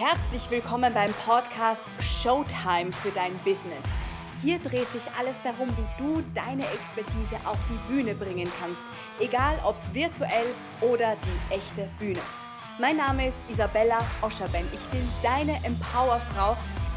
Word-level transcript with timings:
Herzlich 0.00 0.48
willkommen 0.48 0.94
beim 0.94 1.12
Podcast 1.26 1.82
Showtime 1.98 2.92
für 2.92 3.10
dein 3.10 3.36
Business. 3.38 3.82
Hier 4.40 4.60
dreht 4.60 4.88
sich 4.92 5.02
alles 5.18 5.34
darum, 5.42 5.66
wie 5.70 6.00
du 6.00 6.22
deine 6.34 6.62
Expertise 6.66 7.34
auf 7.44 7.58
die 7.68 7.92
Bühne 7.92 8.14
bringen 8.14 8.48
kannst, 8.60 8.80
egal 9.18 9.58
ob 9.64 9.74
virtuell 9.92 10.54
oder 10.82 11.16
die 11.16 11.52
echte 11.52 11.88
Bühne. 11.98 12.20
Mein 12.78 12.98
Name 12.98 13.26
ist 13.26 13.36
Isabella 13.48 13.98
Oscherben. 14.22 14.68
Ich 14.72 14.88
bin 14.90 15.02
deine 15.20 15.56
Empowerfrau 15.64 16.56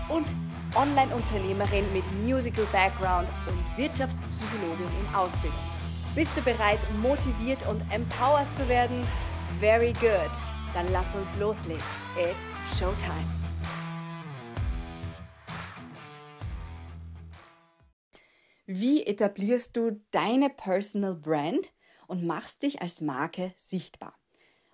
und 0.10 0.28
Online-Unternehmerin 0.76 1.92
mit 1.94 2.04
Musical 2.24 2.68
Background 2.72 3.28
und 3.48 3.78
Wirtschaftspsychologin 3.80 4.86
in 4.86 5.16
Ausbildung. 5.16 5.58
Bist 6.14 6.38
du 6.38 6.42
bereit, 6.44 6.80
motiviert 7.02 7.68
und 7.68 7.82
empowered 7.92 8.56
zu 8.56 8.70
werden? 8.70 9.04
Very 9.60 9.94
good. 9.94 10.32
Dann 10.76 10.86
lass 10.92 11.16
uns 11.16 11.36
loslegen. 11.40 11.82
It's 12.16 12.61
Showtime. 12.80 13.26
Wie 18.66 19.06
etablierst 19.06 19.76
du 19.76 20.02
deine 20.12 20.50
Personal 20.50 21.16
Brand 21.16 21.74
und 22.08 22.26
machst 22.26 22.64
dich 22.64 22.82
als 22.82 23.02
Marke 23.02 23.54
sichtbar? 23.60 24.18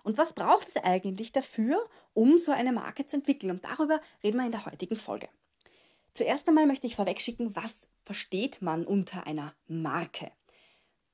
Und 0.04 0.16
was 0.16 0.32
braucht 0.32 0.68
es 0.68 0.76
eigentlich 0.76 1.32
dafür, 1.32 1.84
um 2.14 2.38
so 2.38 2.52
eine 2.52 2.72
Marke 2.72 3.04
zu 3.04 3.16
entwickeln? 3.16 3.50
Und 3.50 3.64
darüber 3.64 4.00
reden 4.22 4.38
wir 4.38 4.46
in 4.46 4.52
der 4.52 4.66
heutigen 4.66 4.96
Folge. 4.96 5.28
Zuerst 6.14 6.48
einmal 6.48 6.66
möchte 6.66 6.86
ich 6.86 6.96
vorwegschicken, 6.96 7.54
was 7.56 7.90
versteht 8.04 8.62
man 8.62 8.86
unter 8.86 9.26
einer 9.26 9.54
Marke? 9.66 10.30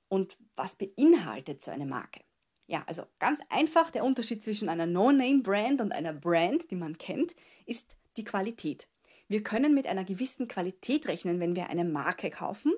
Und 0.09 0.37
was 0.55 0.77
beinhaltet 0.77 1.64
so 1.64 1.70
eine 1.70 1.87
Marke? 1.87 2.20
Ja, 2.66 2.82
also 2.86 3.04
ganz 3.18 3.41
einfach, 3.50 3.91
der 3.91 4.04
Unterschied 4.04 4.42
zwischen 4.42 4.68
einer 4.68 4.86
No-Name-Brand 4.86 5.80
und 5.80 5.92
einer 5.92 6.12
Brand, 6.12 6.70
die 6.70 6.77
man 6.77 6.96
kennt, 6.96 7.34
ist 7.66 7.96
die 8.16 8.24
Qualität. 8.24 8.88
Wir 9.28 9.42
können 9.42 9.74
mit 9.74 9.86
einer 9.86 10.05
gewissen 10.05 10.48
Qualität 10.48 11.06
rechnen, 11.06 11.41
wenn 11.41 11.56
wir 11.56 11.69
eine 11.69 11.84
Marke 11.84 12.30
kaufen. 12.30 12.72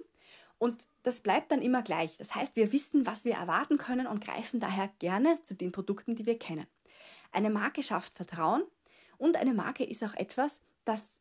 Und 0.59 0.89
das 1.03 1.21
bleibt 1.21 1.53
dann 1.53 1.63
immer 1.63 1.83
gleich. 1.83 2.17
Das 2.17 2.35
heißt, 2.35 2.57
wir 2.57 2.73
wissen, 2.73 3.07
was 3.07 3.25
wir 3.25 3.35
erwarten 3.35 3.79
können 3.79 4.07
und 4.07 4.25
greifen 4.25 4.59
daher 4.59 4.91
gerne 4.99 5.41
zu 5.43 5.55
den 5.55 5.71
Produkten, 5.73 6.17
die 6.17 6.27
wir 6.27 6.39
kennen. 6.39 6.67
Eine 7.31 7.51
Marke 7.51 7.83
schafft 7.83 8.15
Vertrauen 8.15 8.65
und 9.19 9.37
eine 9.37 9.53
Marke 9.53 9.85
ist 9.85 10.03
auch 10.03 10.15
etwas, 10.15 10.61
das 10.85 11.21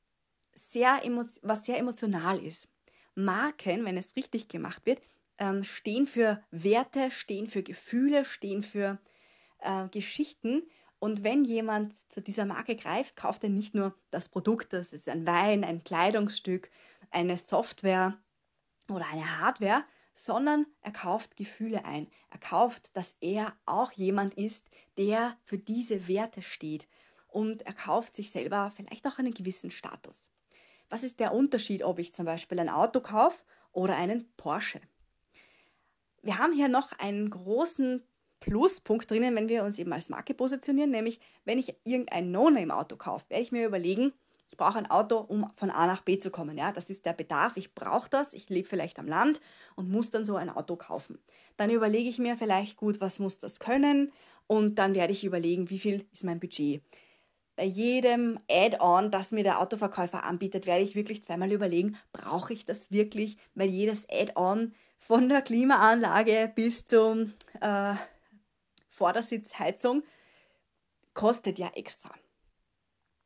sehr, 0.54 1.02
was 1.42 1.66
sehr 1.66 1.78
emotional 1.78 2.44
ist. 2.44 2.70
Marken, 3.16 3.86
wenn 3.86 3.98
es 3.98 4.16
richtig 4.16 4.48
gemacht 4.48 4.86
wird, 4.86 5.02
ähm, 5.38 5.64
stehen 5.64 6.08
für 6.08 6.44
Werte, 6.52 7.12
stehen 7.12 7.48
für 7.48 7.64
Gefühle, 7.64 8.26
stehen 8.26 8.64
für 8.64 9.00
äh, 9.60 9.88
Geschichten. 9.90 10.64
Und 11.00 11.24
wenn 11.24 11.44
jemand 11.44 11.94
zu 12.12 12.22
dieser 12.22 12.46
Marke 12.46 12.76
greift, 12.76 13.16
kauft 13.16 13.44
er 13.44 13.50
nicht 13.50 13.76
nur 13.76 13.94
das 14.12 14.30
Produkt, 14.30 14.74
das 14.74 14.94
ist 14.94 15.10
ein 15.10 15.28
Wein, 15.28 15.64
ein 15.64 15.84
Kleidungsstück, 15.84 16.70
eine 17.12 17.38
Software 17.38 18.18
oder 18.90 19.06
eine 19.08 19.40
Hardware, 19.40 19.84
sondern 20.14 20.66
er 20.82 20.92
kauft 20.92 21.36
Gefühle 21.36 21.86
ein. 21.86 22.08
Er 22.32 22.40
kauft, 22.40 22.96
dass 22.96 23.18
er 23.20 23.54
auch 23.66 23.92
jemand 23.92 24.36
ist, 24.36 24.70
der 24.98 25.38
für 25.44 25.58
diese 25.58 26.08
Werte 26.08 26.42
steht. 26.42 26.88
Und 27.28 27.64
er 27.64 27.74
kauft 27.74 28.16
sich 28.16 28.32
selber 28.32 28.72
vielleicht 28.74 29.06
auch 29.06 29.20
einen 29.20 29.34
gewissen 29.34 29.70
Status. 29.70 30.30
Was 30.90 31.04
ist 31.04 31.20
der 31.20 31.34
Unterschied, 31.34 31.84
ob 31.84 32.00
ich 32.00 32.14
zum 32.14 32.26
Beispiel 32.26 32.60
ein 32.60 32.70
Auto 32.70 33.02
kaufe 33.02 33.44
oder 33.74 33.98
einen 33.98 34.32
Porsche? 34.38 34.80
Wir 36.26 36.40
haben 36.40 36.54
hier 36.54 36.68
noch 36.68 36.92
einen 36.94 37.30
großen 37.30 38.04
Pluspunkt 38.40 39.10
drinnen, 39.10 39.36
wenn 39.36 39.48
wir 39.48 39.64
uns 39.64 39.80
eben 39.80 39.94
als 39.94 40.10
Marke 40.10 40.34
positionieren, 40.34 40.92
nämlich 40.92 41.20
wenn 41.46 41.60
ich 41.60 41.76
irgendein 41.84 42.32
No-Name-Auto 42.32 42.96
kaufe, 42.98 43.26
werde 43.30 43.44
ich 43.44 43.52
mir 43.52 43.66
überlegen, 43.66 44.12
ich 44.50 44.58
brauche 44.58 44.78
ein 44.78 44.90
Auto, 44.90 45.18
um 45.18 45.50
von 45.56 45.70
A 45.70 45.88
nach 45.88 46.02
B 46.02 46.18
zu 46.18 46.32
kommen. 46.32 46.58
Ja, 46.58 46.72
das 46.72 46.90
ist 46.90 47.06
der 47.06 47.14
Bedarf. 47.14 47.58
Ich 47.58 47.74
brauche 47.74 48.10
das. 48.10 48.34
Ich 48.34 48.48
lebe 48.50 48.68
vielleicht 48.68 49.00
am 49.00 49.08
Land 49.08 49.42
und 49.76 49.90
muss 49.90 50.12
dann 50.12 50.24
so 50.24 50.36
ein 50.36 50.50
Auto 50.50 50.76
kaufen. 50.76 51.20
Dann 51.58 51.70
überlege 51.70 52.08
ich 52.08 52.20
mir 52.20 52.38
vielleicht 52.38 52.78
gut, 52.78 53.02
was 53.02 53.20
muss 53.20 53.40
das 53.40 53.60
können? 53.60 54.12
Und 54.48 54.76
dann 54.76 54.96
werde 54.96 55.14
ich 55.14 55.26
überlegen, 55.26 55.70
wie 55.70 55.80
viel 55.80 56.06
ist 56.12 56.24
mein 56.24 56.40
Budget. 56.40 56.82
Bei 57.56 57.66
jedem 57.66 58.40
Add-on, 58.50 59.12
das 59.12 59.32
mir 59.32 59.44
der 59.44 59.60
Autoverkäufer 59.60 60.24
anbietet, 60.24 60.68
werde 60.68 60.84
ich 60.84 60.96
wirklich 60.96 61.24
zweimal 61.24 61.52
überlegen, 61.52 61.98
brauche 62.12 62.54
ich 62.54 62.66
das 62.66 62.92
wirklich? 62.92 63.38
Weil 63.56 63.70
jedes 63.70 64.08
Add-on 64.10 64.74
von 65.06 65.30
der 65.30 65.44
Klimaanlage 65.44 66.52
bis 66.56 66.84
zur 66.84 67.28
äh, 67.62 67.94
Vordersitzheizung 68.90 70.02
kostet 71.14 71.60
ja 71.60 71.70
extra. 71.76 72.10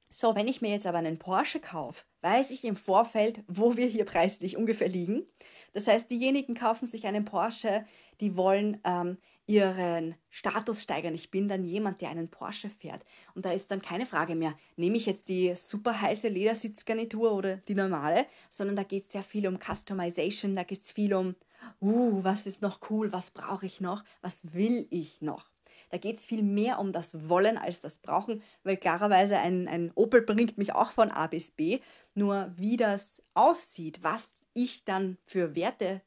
So, 0.09 0.35
wenn 0.35 0.49
ich 0.49 0.61
mir 0.61 0.71
jetzt 0.71 0.87
aber 0.87 0.97
einen 0.97 1.19
Porsche 1.19 1.61
kaufe, 1.61 2.03
weiß 2.19 2.51
ich 2.51 2.65
im 2.65 2.75
Vorfeld, 2.75 3.45
wo 3.47 3.77
wir 3.77 3.87
hier 3.87 4.03
preislich 4.03 4.57
ungefähr 4.57 4.89
liegen. 4.89 5.25
Das 5.71 5.87
heißt, 5.87 6.11
diejenigen 6.11 6.53
kaufen 6.53 6.85
sich 6.85 7.05
einen 7.05 7.23
Porsche, 7.23 7.85
die 8.19 8.35
wollen 8.35 8.81
ähm, 8.83 9.17
ihren 9.47 10.15
Status 10.29 10.83
steigern. 10.83 11.15
Ich 11.15 11.31
bin 11.31 11.47
dann 11.47 11.63
jemand, 11.63 12.01
der 12.01 12.09
einen 12.09 12.27
Porsche 12.27 12.69
fährt. 12.69 13.05
Und 13.35 13.45
da 13.45 13.53
ist 13.53 13.71
dann 13.71 13.81
keine 13.81 14.05
Frage 14.05 14.35
mehr, 14.35 14.53
nehme 14.75 14.97
ich 14.97 15.05
jetzt 15.05 15.29
die 15.29 15.55
super 15.55 16.01
heiße 16.01 16.27
Ledersitzgarnitur 16.27 17.31
oder 17.31 17.55
die 17.55 17.75
normale, 17.75 18.25
sondern 18.49 18.75
da 18.75 18.83
geht 18.83 19.05
es 19.05 19.13
sehr 19.13 19.23
viel 19.23 19.47
um 19.47 19.59
Customization, 19.59 20.57
da 20.57 20.63
geht 20.63 20.81
es 20.81 20.91
viel 20.91 21.13
um 21.13 21.35
uh, 21.81 22.23
was 22.23 22.45
ist 22.45 22.61
noch 22.61 22.79
cool, 22.89 23.11
was 23.11 23.31
brauche 23.31 23.65
ich 23.65 23.81
noch, 23.81 24.03
was 24.21 24.53
will 24.53 24.87
ich 24.89 25.21
noch. 25.21 25.49
Da 25.89 25.97
geht 25.97 26.17
es 26.17 26.25
viel 26.25 26.43
mehr 26.43 26.79
um 26.79 26.91
das 26.91 27.29
Wollen 27.29 27.57
als 27.57 27.81
das 27.81 27.97
Brauchen, 27.97 28.43
weil 28.63 28.77
klarerweise 28.77 29.37
ein, 29.39 29.67
ein 29.67 29.91
Opel 29.95 30.21
bringt 30.21 30.57
mich 30.57 30.73
auch 30.73 30.91
von 30.91 31.11
A 31.11 31.27
bis 31.27 31.51
B. 31.51 31.79
Nur 32.13 32.51
wie 32.55 32.77
das 32.77 33.23
aussieht, 33.33 34.03
was 34.03 34.33
ich 34.53 34.85
dann 34.85 35.17
für 35.25 35.55
Werte 35.55 36.01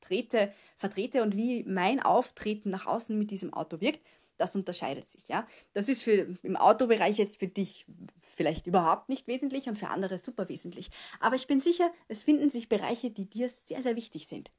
trete, 0.00 0.52
vertrete 0.76 1.22
und 1.22 1.36
wie 1.36 1.64
mein 1.64 2.00
Auftreten 2.00 2.70
nach 2.70 2.86
außen 2.86 3.16
mit 3.18 3.30
diesem 3.30 3.52
Auto 3.52 3.80
wirkt, 3.80 4.00
das 4.38 4.56
unterscheidet 4.56 5.08
sich. 5.08 5.28
Ja? 5.28 5.46
Das 5.74 5.88
ist 5.88 6.02
für, 6.02 6.34
im 6.42 6.56
Autobereich 6.56 7.18
jetzt 7.18 7.38
für 7.38 7.48
dich 7.48 7.86
vielleicht 8.34 8.66
überhaupt 8.66 9.08
nicht 9.08 9.26
wesentlich 9.26 9.68
und 9.68 9.78
für 9.78 9.88
andere 9.88 10.18
super 10.18 10.48
wesentlich. 10.48 10.90
Aber 11.20 11.36
ich 11.36 11.46
bin 11.46 11.60
sicher, 11.60 11.90
es 12.06 12.22
finden 12.22 12.50
sich 12.50 12.68
Bereiche, 12.68 13.10
die 13.10 13.28
dir 13.28 13.48
sehr, 13.48 13.82
sehr 13.82 13.96
wichtig 13.96 14.28
sind. 14.28 14.50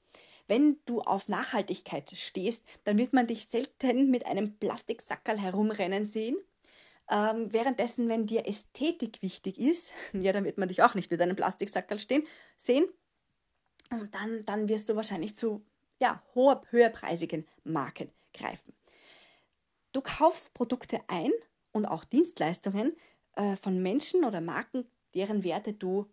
Wenn 0.48 0.78
du 0.86 1.02
auf 1.02 1.28
Nachhaltigkeit 1.28 2.12
stehst, 2.16 2.64
dann 2.84 2.98
wird 2.98 3.14
man 3.14 3.28
dich 3.28 3.48
selten 3.48 4.10
mit 4.10 4.26
einem 4.26 4.58
Plastiksackerl 4.58 5.40
herumrennen 5.40 6.08
sehen. 6.08 6.36
Ähm, 7.10 7.54
währenddessen, 7.54 8.10
wenn 8.10 8.26
dir 8.26 8.48
Ästhetik 8.48 9.22
wichtig 9.22 9.60
ist, 9.60 9.94
ja, 10.14 10.34
dann 10.34 10.44
wird 10.44 10.58
man 10.58 10.70
dich 10.70 10.84
auch 10.84 10.96
nicht 10.96 11.10
mit 11.10 11.22
einem 11.22 11.36
Plastiksackerl 11.36 12.00
stehen, 12.00 12.28
sehen. 12.58 12.88
Und 13.92 14.14
dann, 14.14 14.46
dann 14.46 14.70
wirst 14.70 14.90
du 14.90 14.96
wahrscheinlich 14.96 15.36
zu 15.36 15.66
ja, 16.00 16.22
höherpreisigen 16.34 17.48
Marken 17.64 18.10
greifen. 18.34 18.74
Du 20.00 20.04
kaufst 20.04 20.54
Produkte 20.54 21.02
ein 21.10 21.34
und 21.74 21.86
auch 21.86 22.06
Dienstleistungen 22.06 22.96
äh, 23.36 23.58
von 23.58 23.84
Menschen 23.84 24.24
oder 24.24 24.40
Marken, 24.40 24.86
deren 25.14 25.44
Werte 25.44 25.74
du 25.74 26.10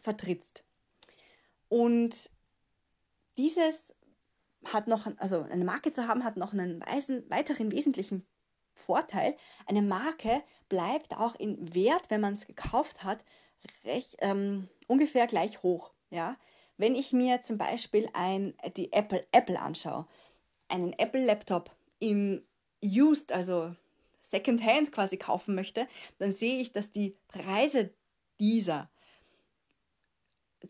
vertrittst. 0.00 0.62
Und 1.70 2.30
dieses 3.38 3.96
hat 4.66 4.86
noch, 4.86 5.06
also 5.16 5.40
eine 5.44 5.64
Marke 5.64 5.94
zu 5.94 6.06
haben, 6.06 6.24
hat 6.24 6.36
noch 6.36 6.52
einen 6.52 6.82
weiteren 6.82 7.72
wesentlichen 7.72 8.26
Vorteil. 8.74 9.34
Eine 9.64 9.80
Marke 9.80 10.42
bleibt 10.68 11.16
auch 11.16 11.34
in 11.36 11.74
Wert, 11.74 12.10
wenn 12.10 12.20
man 12.20 12.34
es 12.34 12.46
gekauft 12.46 13.02
hat, 13.02 13.24
recht, 13.86 14.16
ähm, 14.18 14.68
ungefähr 14.88 15.26
gleich 15.26 15.62
hoch. 15.62 15.94
Ja? 16.10 16.36
Wenn 16.76 16.94
ich 16.94 17.14
mir 17.14 17.40
zum 17.40 17.56
Beispiel 17.56 18.10
ein, 18.12 18.52
die 18.76 18.92
Apple, 18.92 19.26
Apple 19.32 19.58
anschaue, 19.58 20.06
einen 20.68 20.92
Apple-Laptop 20.92 21.74
im 21.98 22.44
Used, 22.82 23.32
also 23.32 23.74
Secondhand 24.20 24.92
quasi 24.92 25.16
kaufen 25.16 25.54
möchte, 25.54 25.88
dann 26.18 26.32
sehe 26.32 26.60
ich, 26.60 26.72
dass 26.72 26.92
die 26.92 27.16
Preise 27.28 27.92
dieser 28.40 28.90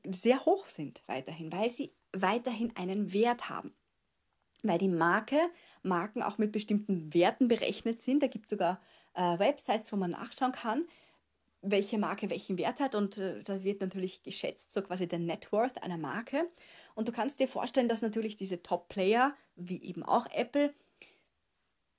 sehr 0.04 0.44
hoch 0.44 0.66
sind 0.66 1.02
weiterhin, 1.06 1.52
weil 1.52 1.70
sie 1.70 1.92
weiterhin 2.12 2.74
einen 2.76 3.12
Wert 3.12 3.48
haben. 3.48 3.74
Weil 4.62 4.78
die 4.78 4.88
Marke, 4.88 5.38
Marken 5.82 6.22
auch 6.22 6.38
mit 6.38 6.52
bestimmten 6.52 7.12
Werten 7.12 7.48
berechnet 7.48 8.02
sind. 8.02 8.22
Da 8.22 8.26
gibt 8.26 8.46
es 8.46 8.50
sogar 8.50 8.80
äh, 9.14 9.38
Websites, 9.38 9.92
wo 9.92 9.96
man 9.96 10.12
nachschauen 10.12 10.52
kann, 10.52 10.86
welche 11.62 11.98
Marke 11.98 12.30
welchen 12.30 12.58
Wert 12.58 12.80
hat. 12.80 12.94
Und 12.94 13.18
äh, 13.18 13.42
da 13.42 13.64
wird 13.64 13.80
natürlich 13.80 14.22
geschätzt, 14.22 14.72
so 14.72 14.82
quasi 14.82 15.08
der 15.08 15.18
Net 15.18 15.50
Worth 15.52 15.82
einer 15.82 15.98
Marke. 15.98 16.48
Und 16.94 17.08
du 17.08 17.12
kannst 17.12 17.40
dir 17.40 17.48
vorstellen, 17.48 17.88
dass 17.88 18.02
natürlich 18.02 18.36
diese 18.36 18.62
Top-Player, 18.62 19.34
wie 19.56 19.82
eben 19.82 20.04
auch 20.04 20.26
Apple, 20.30 20.72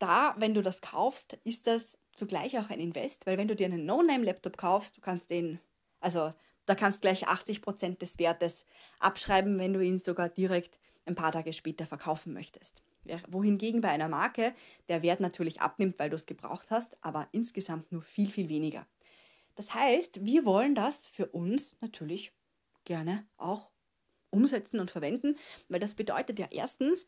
da, 0.03 0.35
wenn 0.38 0.53
du 0.53 0.61
das 0.61 0.81
kaufst, 0.81 1.39
ist 1.45 1.65
das 1.65 1.97
zugleich 2.13 2.59
auch 2.59 2.69
ein 2.69 2.81
Invest, 2.81 3.25
weil 3.25 3.38
wenn 3.38 3.47
du 3.47 3.55
dir 3.55 3.67
einen 3.67 3.85
No-Name-Laptop 3.85 4.57
kaufst, 4.57 4.97
du 4.97 5.01
kannst 5.01 5.29
den, 5.29 5.59
also 6.01 6.33
da 6.65 6.75
kannst 6.75 7.01
gleich 7.01 7.27
80 7.27 7.61
Prozent 7.61 8.01
des 8.01 8.19
Wertes 8.19 8.65
abschreiben, 9.00 9.57
wenn 9.59 9.73
du 9.73 9.79
ihn 9.79 10.00
sogar 10.00 10.27
direkt 10.27 10.79
ein 11.05 11.15
paar 11.15 11.31
Tage 11.31 11.53
später 11.53 11.85
verkaufen 11.85 12.33
möchtest. 12.33 12.83
Wohingegen 13.29 13.79
bei 13.79 13.89
einer 13.89 14.09
Marke 14.09 14.53
der 14.89 15.03
Wert 15.03 15.21
natürlich 15.21 15.61
abnimmt, 15.61 15.97
weil 16.00 16.09
du 16.09 16.17
es 16.17 16.25
gebraucht 16.25 16.69
hast, 16.69 16.97
aber 17.01 17.29
insgesamt 17.31 17.91
nur 17.91 18.01
viel, 18.01 18.29
viel 18.29 18.50
weniger. 18.50 18.85
Das 19.55 19.73
heißt, 19.73 20.25
wir 20.25 20.45
wollen 20.45 20.75
das 20.75 21.07
für 21.07 21.27
uns 21.27 21.77
natürlich 21.79 22.33
gerne 22.83 23.25
auch 23.38 23.71
umsetzen 24.31 24.79
und 24.79 24.91
verwenden, 24.91 25.38
weil 25.69 25.79
das 25.79 25.95
bedeutet 25.95 26.39
ja 26.39 26.47
erstens, 26.51 27.07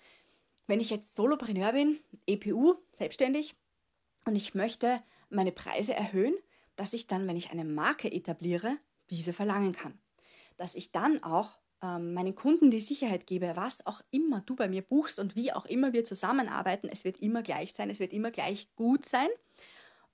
wenn 0.68 0.80
ich 0.80 0.90
jetzt 0.90 1.16
Solopreneur 1.16 1.74
bin, 1.74 2.00
EPU, 2.28 2.76
selbstständig, 2.94 3.56
und 4.26 4.36
ich 4.36 4.56
möchte 4.56 5.02
meine 5.30 5.52
Preise 5.52 5.94
erhöhen, 5.94 6.36
dass 6.76 6.94
ich 6.94 7.08
dann, 7.08 7.28
wenn 7.28 7.38
ich 7.38 7.52
eine 7.52 7.64
Marke 7.66 8.12
etabliere, 8.12 8.78
diese 9.10 9.34
verlangen 9.34 9.74
kann. 9.74 10.00
Dass 10.58 10.76
ich 10.76 10.92
dann 10.92 11.22
auch 11.24 11.60
ähm, 11.82 12.14
meinen 12.14 12.36
Kunden 12.36 12.72
die 12.72 12.80
Sicherheit 12.80 13.28
gebe, 13.28 13.56
was 13.56 13.86
auch 13.86 14.02
immer 14.12 14.42
du 14.42 14.56
bei 14.56 14.68
mir 14.68 14.82
buchst 14.82 15.20
und 15.20 15.36
wie 15.36 15.54
auch 15.54 15.66
immer 15.66 15.94
wir 15.94 16.04
zusammenarbeiten, 16.04 16.90
es 16.90 17.04
wird 17.04 17.20
immer 17.20 17.44
gleich 17.44 17.74
sein, 17.74 17.90
es 17.90 18.00
wird 18.00 18.14
immer 18.14 18.32
gleich 18.32 18.74
gut 18.76 19.06
sein. 19.06 19.30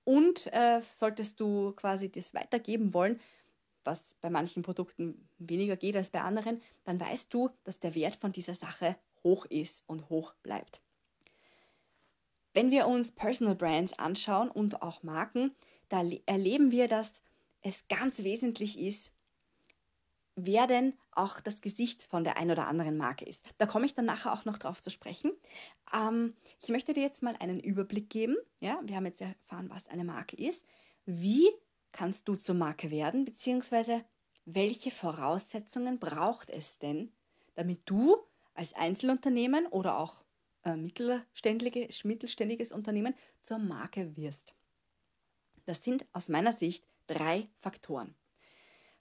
Und 0.04 0.51
äh, 0.51 0.81
solltest 0.81 1.39
du 1.39 1.71
quasi 1.74 2.12
das 2.12 2.33
weitergeben 2.33 2.94
wollen, 2.94 3.19
was 3.83 4.15
bei 4.15 4.30
manchen 4.30 4.63
Produkten 4.63 5.30
weniger 5.38 5.75
geht 5.75 5.95
als 5.95 6.09
bei 6.09 6.21
anderen, 6.21 6.62
dann 6.83 7.00
weißt 7.00 7.33
du, 7.33 7.50
dass 7.63 7.80
der 7.80 7.95
Wert 7.95 8.15
von 8.15 8.31
dieser 8.31 8.56
Sache 8.56 8.95
hoch 9.23 9.45
ist 9.45 9.83
und 9.88 10.09
hoch 10.09 10.33
bleibt. 10.44 10.81
Wenn 12.53 12.71
wir 12.71 12.88
uns 12.88 13.12
Personal 13.12 13.56
Brands 13.56 13.94
anschauen 13.94 14.50
und 14.50 14.81
auch 14.81 15.03
Marken, 15.03 15.56
da 15.89 16.03
erleben 16.25 16.71
wir, 16.71 16.88
dass 16.88 17.23
es 17.62 17.88
ganz 17.88 18.23
wesentlich 18.23 18.79
ist, 18.79 19.12
wer 20.35 20.68
denn 20.68 20.94
auch 21.12 21.39
das 21.39 21.62
Gesicht 21.62 22.03
von 22.03 22.23
der 22.23 22.38
einen 22.38 22.51
oder 22.51 22.68
anderen 22.68 22.97
Marke 22.97 23.25
ist. 23.25 23.45
Da 23.57 23.65
komme 23.65 23.85
ich 23.85 23.94
dann 23.94 24.06
nachher 24.06 24.33
auch 24.33 24.45
noch 24.45 24.57
drauf 24.57 24.81
zu 24.81 24.89
sprechen. 24.89 25.31
Ähm, 25.94 26.35
ich 26.62 26.69
möchte 26.69 26.94
dir 26.94 27.03
jetzt 27.03 27.21
mal 27.21 27.35
einen 27.39 27.59
Überblick 27.59 28.09
geben. 28.09 28.38
Ja, 28.59 28.79
wir 28.83 28.95
haben 28.95 29.06
jetzt 29.06 29.21
erfahren, 29.21 29.69
was 29.69 29.88
eine 29.88 30.03
Marke 30.03 30.38
ist. 30.38 30.65
Wie 31.06 31.50
kannst 31.91 32.27
du 32.27 32.35
zur 32.35 32.56
Marke 32.56 32.91
werden, 32.91 33.25
beziehungsweise 33.25 34.03
welche 34.45 34.91
Voraussetzungen 34.91 36.00
braucht 36.00 36.50
es 36.50 36.79
denn, 36.79 37.12
damit 37.56 37.81
du 37.85 38.18
als 38.53 38.74
Einzelunternehmen 38.74 39.68
oder 39.68 39.98
auch 39.98 40.24
äh, 40.63 40.75
mittelständige, 40.75 41.88
mittelständiges 42.03 42.71
Unternehmen 42.71 43.15
zur 43.39 43.57
Marke 43.57 44.15
wirst. 44.15 44.56
Das 45.65 45.83
sind 45.83 46.06
aus 46.13 46.30
meiner 46.30 46.53
Sicht 46.53 46.86
drei 47.07 47.50
Faktoren. 47.59 48.15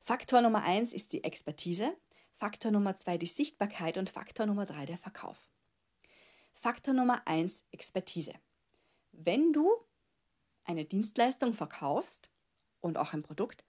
Faktor 0.00 0.40
Nummer 0.40 0.62
eins 0.62 0.92
ist 0.92 1.12
die 1.12 1.24
Expertise, 1.24 1.96
Faktor 2.32 2.70
Nummer 2.70 2.96
zwei 2.96 3.18
die 3.18 3.26
Sichtbarkeit 3.26 3.98
und 3.98 4.08
Faktor 4.08 4.46
Nummer 4.46 4.66
drei 4.66 4.86
der 4.86 4.98
Verkauf. 4.98 5.50
Faktor 6.54 6.94
Nummer 6.94 7.26
eins 7.26 7.64
Expertise. 7.70 8.32
Wenn 9.12 9.52
du 9.52 9.70
eine 10.64 10.84
Dienstleistung 10.84 11.52
verkaufst 11.54 12.30
und 12.80 12.96
auch 12.96 13.12
ein 13.12 13.22
Produkt, 13.22 13.64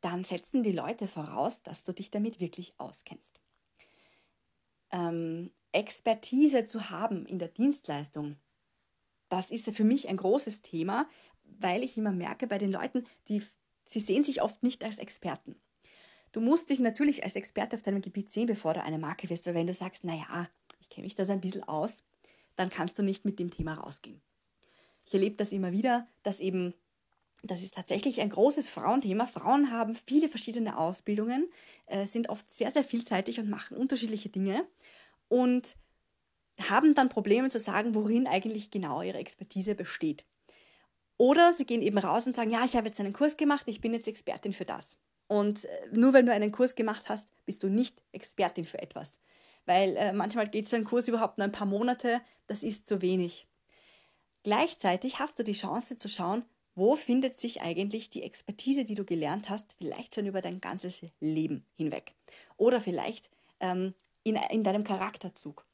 dann 0.00 0.24
setzen 0.24 0.62
die 0.62 0.72
Leute 0.72 1.08
voraus, 1.08 1.62
dass 1.62 1.84
du 1.84 1.92
dich 1.92 2.10
damit 2.10 2.40
wirklich 2.40 2.78
auskennst. 2.78 3.40
Ähm, 4.90 5.50
Expertise 5.72 6.64
zu 6.64 6.90
haben 6.90 7.26
in 7.26 7.38
der 7.38 7.48
Dienstleistung, 7.48 8.36
das 9.28 9.50
ist 9.50 9.68
für 9.70 9.84
mich 9.84 10.08
ein 10.08 10.16
großes 10.16 10.62
Thema, 10.62 11.08
weil 11.44 11.82
ich 11.82 11.98
immer 11.98 12.12
merke 12.12 12.46
bei 12.46 12.58
den 12.58 12.70
Leuten, 12.70 13.06
die, 13.28 13.42
sie 13.84 14.00
sehen 14.00 14.22
sich 14.22 14.42
oft 14.42 14.62
nicht 14.62 14.84
als 14.84 14.98
Experten. 14.98 15.56
Du 16.32 16.40
musst 16.40 16.70
dich 16.70 16.80
natürlich 16.80 17.24
als 17.24 17.36
Experte 17.36 17.76
auf 17.76 17.82
deinem 17.82 18.02
Gebiet 18.02 18.30
sehen, 18.30 18.46
bevor 18.46 18.74
du 18.74 18.82
eine 18.82 18.98
Marke 18.98 19.30
wirst, 19.30 19.46
weil 19.46 19.54
wenn 19.54 19.66
du 19.66 19.74
sagst, 19.74 20.04
naja, 20.04 20.48
ich 20.80 20.90
kenne 20.90 21.04
mich 21.04 21.14
da 21.14 21.24
so 21.24 21.32
ein 21.32 21.40
bisschen 21.40 21.64
aus, 21.64 22.04
dann 22.56 22.70
kannst 22.70 22.98
du 22.98 23.02
nicht 23.02 23.24
mit 23.24 23.38
dem 23.38 23.50
Thema 23.50 23.74
rausgehen. 23.74 24.20
Ich 25.06 25.14
erlebe 25.14 25.36
das 25.36 25.52
immer 25.52 25.72
wieder, 25.72 26.08
dass 26.22 26.40
eben, 26.40 26.74
das 27.42 27.62
ist 27.62 27.74
tatsächlich 27.74 28.20
ein 28.20 28.30
großes 28.30 28.68
Frauenthema. 28.68 29.26
Frauen 29.26 29.70
haben 29.70 29.94
viele 29.94 30.28
verschiedene 30.28 30.78
Ausbildungen, 30.78 31.50
äh, 31.86 32.06
sind 32.06 32.28
oft 32.28 32.48
sehr, 32.50 32.70
sehr 32.70 32.84
vielseitig 32.84 33.38
und 33.38 33.48
machen 33.48 33.76
unterschiedliche 33.76 34.28
Dinge 34.28 34.66
und 35.28 35.76
haben 36.58 36.94
dann 36.94 37.08
Probleme 37.08 37.50
zu 37.50 37.60
sagen, 37.60 37.94
worin 37.94 38.26
eigentlich 38.26 38.70
genau 38.70 39.02
ihre 39.02 39.18
Expertise 39.18 39.74
besteht. 39.74 40.24
Oder 41.18 41.54
sie 41.54 41.64
gehen 41.64 41.82
eben 41.82 41.98
raus 41.98 42.26
und 42.26 42.34
sagen, 42.34 42.50
ja, 42.50 42.64
ich 42.64 42.76
habe 42.76 42.88
jetzt 42.88 43.00
einen 43.00 43.12
Kurs 43.12 43.36
gemacht, 43.36 43.64
ich 43.66 43.80
bin 43.80 43.94
jetzt 43.94 44.08
Expertin 44.08 44.52
für 44.52 44.64
das. 44.64 44.98
Und 45.28 45.64
äh, 45.64 45.68
nur 45.92 46.12
wenn 46.12 46.26
du 46.26 46.32
einen 46.32 46.52
Kurs 46.52 46.74
gemacht 46.74 47.08
hast, 47.08 47.28
bist 47.46 47.62
du 47.62 47.68
nicht 47.68 48.02
Expertin 48.12 48.64
für 48.64 48.80
etwas. 48.80 49.18
Weil 49.64 49.96
äh, 49.96 50.12
manchmal 50.12 50.48
geht 50.48 50.68
so 50.68 50.76
ein 50.76 50.84
Kurs 50.84 51.08
überhaupt 51.08 51.38
nur 51.38 51.46
ein 51.46 51.52
paar 51.52 51.66
Monate, 51.66 52.20
das 52.46 52.62
ist 52.62 52.86
zu 52.86 53.02
wenig. 53.02 53.46
Gleichzeitig 54.44 55.18
hast 55.18 55.38
du 55.38 55.42
die 55.42 55.54
Chance 55.54 55.96
zu 55.96 56.08
schauen, 56.08 56.44
wo 56.76 56.94
findet 56.94 57.36
sich 57.38 57.62
eigentlich 57.62 58.10
die 58.10 58.22
Expertise, 58.22 58.84
die 58.84 58.94
du 58.94 59.04
gelernt 59.04 59.48
hast, 59.48 59.74
vielleicht 59.78 60.14
schon 60.14 60.26
über 60.26 60.42
dein 60.42 60.60
ganzes 60.60 61.02
Leben 61.20 61.64
hinweg. 61.74 62.14
Oder 62.58 62.80
vielleicht 62.80 63.30
ähm, 63.60 63.94
in, 64.22 64.36
in 64.36 64.62
deinem 64.62 64.84
Charakterzug. 64.84 65.64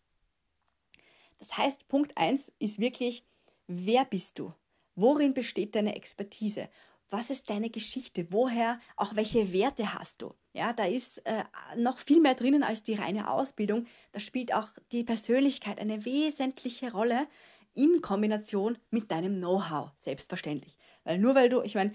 Das 1.40 1.58
heißt, 1.58 1.88
Punkt 1.88 2.16
1 2.16 2.52
ist 2.60 2.78
wirklich, 2.78 3.24
wer 3.66 4.04
bist 4.04 4.38
du? 4.38 4.54
Worin 4.94 5.34
besteht 5.34 5.74
deine 5.74 5.96
Expertise? 5.96 6.68
Was 7.10 7.30
ist 7.30 7.50
deine 7.50 7.68
Geschichte? 7.68 8.28
Woher, 8.30 8.80
auch 8.96 9.16
welche 9.16 9.52
Werte 9.52 9.94
hast 9.94 10.22
du? 10.22 10.34
Ja, 10.52 10.72
da 10.72 10.84
ist 10.84 11.18
äh, 11.26 11.44
noch 11.76 11.98
viel 11.98 12.20
mehr 12.20 12.34
drinnen 12.34 12.62
als 12.62 12.84
die 12.84 12.94
reine 12.94 13.28
Ausbildung. 13.28 13.86
Da 14.12 14.20
spielt 14.20 14.54
auch 14.54 14.68
die 14.92 15.02
Persönlichkeit 15.02 15.78
eine 15.80 16.04
wesentliche 16.04 16.92
Rolle 16.92 17.26
in 17.74 18.02
Kombination 18.02 18.78
mit 18.90 19.10
deinem 19.10 19.38
Know-how, 19.38 19.90
selbstverständlich. 19.98 20.76
Weil 21.04 21.18
nur 21.18 21.34
weil 21.34 21.48
du, 21.48 21.62
ich 21.62 21.74
meine, 21.74 21.94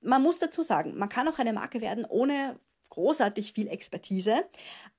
man 0.00 0.22
muss 0.22 0.38
dazu 0.38 0.62
sagen, 0.62 0.96
man 0.96 1.08
kann 1.08 1.28
auch 1.28 1.38
eine 1.38 1.52
Marke 1.52 1.80
werden 1.80 2.04
ohne 2.04 2.58
großartig 2.90 3.52
viel 3.52 3.68
Expertise, 3.68 4.44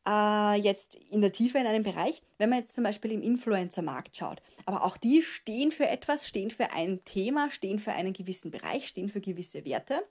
äh, 0.08 0.56
jetzt 0.56 0.96
in 0.96 1.22
der 1.22 1.32
Tiefe 1.32 1.58
in 1.58 1.66
einem 1.66 1.84
Bereich, 1.84 2.22
wenn 2.38 2.50
man 2.50 2.60
jetzt 2.60 2.76
zum 2.76 2.84
Beispiel 2.84 3.12
im 3.12 3.22
Influencer-Markt 3.22 4.16
schaut. 4.16 4.42
Aber 4.66 4.84
auch 4.84 4.98
die 4.98 5.22
stehen 5.22 5.72
für 5.72 5.88
etwas, 5.88 6.28
stehen 6.28 6.52
für 6.52 6.72
ein 6.74 7.04
Thema, 7.06 7.50
stehen 7.50 7.80
für 7.80 7.94
einen 7.94 8.14
gewissen 8.14 8.52
Bereich, 8.52 8.88
stehen 8.88 9.10
für 9.10 9.22
gewisse 9.22 9.66
Werte 9.66 10.04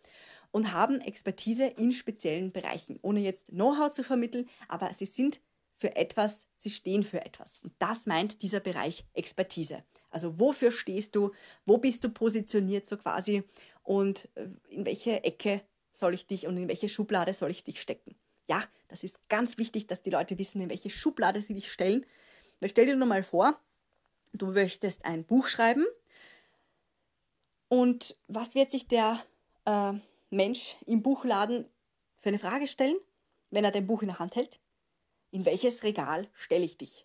und 0.50 0.72
haben 0.72 1.00
Expertise 1.00 1.66
in 1.66 1.92
speziellen 1.92 2.50
Bereichen, 2.52 2.98
ohne 3.02 3.20
jetzt 3.20 3.48
Know-how 3.48 3.90
zu 3.90 4.02
vermitteln, 4.02 4.48
aber 4.68 4.92
sie 4.94 5.06
sind 5.06 5.40
für 5.74 5.94
etwas, 5.94 6.48
sie 6.56 6.70
stehen 6.70 7.04
für 7.04 7.24
etwas. 7.24 7.58
Und 7.62 7.74
das 7.78 8.06
meint 8.06 8.42
dieser 8.42 8.60
Bereich 8.60 9.04
Expertise. 9.12 9.84
Also 10.16 10.40
wofür 10.40 10.72
stehst 10.72 11.14
du, 11.14 11.32
wo 11.66 11.76
bist 11.76 12.02
du 12.02 12.08
positioniert 12.08 12.86
so 12.86 12.96
quasi 12.96 13.42
und 13.82 14.30
äh, 14.34 14.48
in 14.70 14.86
welche 14.86 15.22
Ecke 15.22 15.60
soll 15.92 16.14
ich 16.14 16.26
dich 16.26 16.46
und 16.46 16.56
in 16.56 16.68
welche 16.68 16.88
Schublade 16.88 17.34
soll 17.34 17.50
ich 17.50 17.64
dich 17.64 17.82
stecken. 17.82 18.16
Ja, 18.46 18.64
das 18.88 19.04
ist 19.04 19.28
ganz 19.28 19.58
wichtig, 19.58 19.88
dass 19.88 20.00
die 20.00 20.08
Leute 20.08 20.38
wissen, 20.38 20.62
in 20.62 20.70
welche 20.70 20.88
Schublade 20.88 21.42
sie 21.42 21.52
dich 21.52 21.70
stellen. 21.70 22.06
Weil 22.60 22.70
stell 22.70 22.86
dir 22.86 22.96
nur 22.96 23.06
mal 23.06 23.22
vor, 23.22 23.60
du 24.32 24.46
möchtest 24.46 25.04
ein 25.04 25.22
Buch 25.22 25.48
schreiben 25.48 25.84
und 27.68 28.16
was 28.26 28.54
wird 28.54 28.70
sich 28.70 28.88
der 28.88 29.22
äh, 29.66 29.92
Mensch 30.30 30.76
im 30.86 31.02
Buchladen 31.02 31.66
für 32.16 32.30
eine 32.30 32.38
Frage 32.38 32.68
stellen, 32.68 32.96
wenn 33.50 33.66
er 33.66 33.70
dein 33.70 33.86
Buch 33.86 34.00
in 34.00 34.08
der 34.08 34.18
Hand 34.18 34.34
hält? 34.34 34.60
In 35.30 35.44
welches 35.44 35.82
Regal 35.82 36.26
stelle 36.32 36.64
ich 36.64 36.78
dich? 36.78 37.04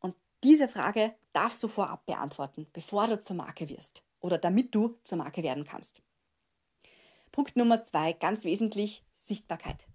Und 0.00 0.16
diese 0.42 0.66
Frage 0.66 1.14
darfst 1.32 1.62
du 1.62 1.68
vorab 1.68 2.06
beantworten, 2.06 2.66
bevor 2.72 3.06
du 3.06 3.20
zur 3.20 3.36
Marke 3.36 3.68
wirst 3.68 4.04
oder 4.20 4.38
damit 4.38 4.74
du 4.74 4.98
zur 5.02 5.18
Marke 5.18 5.42
werden 5.42 5.64
kannst. 5.64 6.02
Punkt 7.30 7.56
Nummer 7.56 7.82
zwei, 7.82 8.12
ganz 8.12 8.44
wesentlich, 8.44 9.04
Sichtbarkeit. 9.14 9.86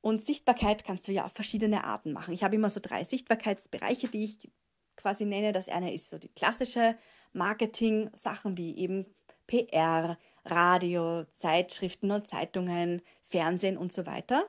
Und 0.00 0.24
Sichtbarkeit 0.24 0.84
kannst 0.84 1.08
du 1.08 1.12
ja 1.12 1.24
auf 1.24 1.32
verschiedene 1.32 1.84
Arten 1.84 2.12
machen. 2.12 2.34
Ich 2.34 2.44
habe 2.44 2.54
immer 2.54 2.70
so 2.70 2.78
drei 2.80 3.04
Sichtbarkeitsbereiche, 3.04 4.08
die 4.08 4.24
ich 4.24 4.50
quasi 4.96 5.24
nenne. 5.24 5.52
Das 5.52 5.68
eine 5.68 5.94
ist 5.94 6.10
so 6.10 6.18
die 6.18 6.28
klassische 6.28 6.96
Marketing-Sachen 7.32 8.56
wie 8.56 8.76
eben 8.76 9.06
PR, 9.46 10.18
Radio, 10.44 11.24
Zeitschriften 11.30 12.10
und 12.10 12.26
Zeitungen, 12.26 13.02
Fernsehen 13.24 13.78
und 13.78 13.92
so 13.92 14.06
weiter. 14.06 14.48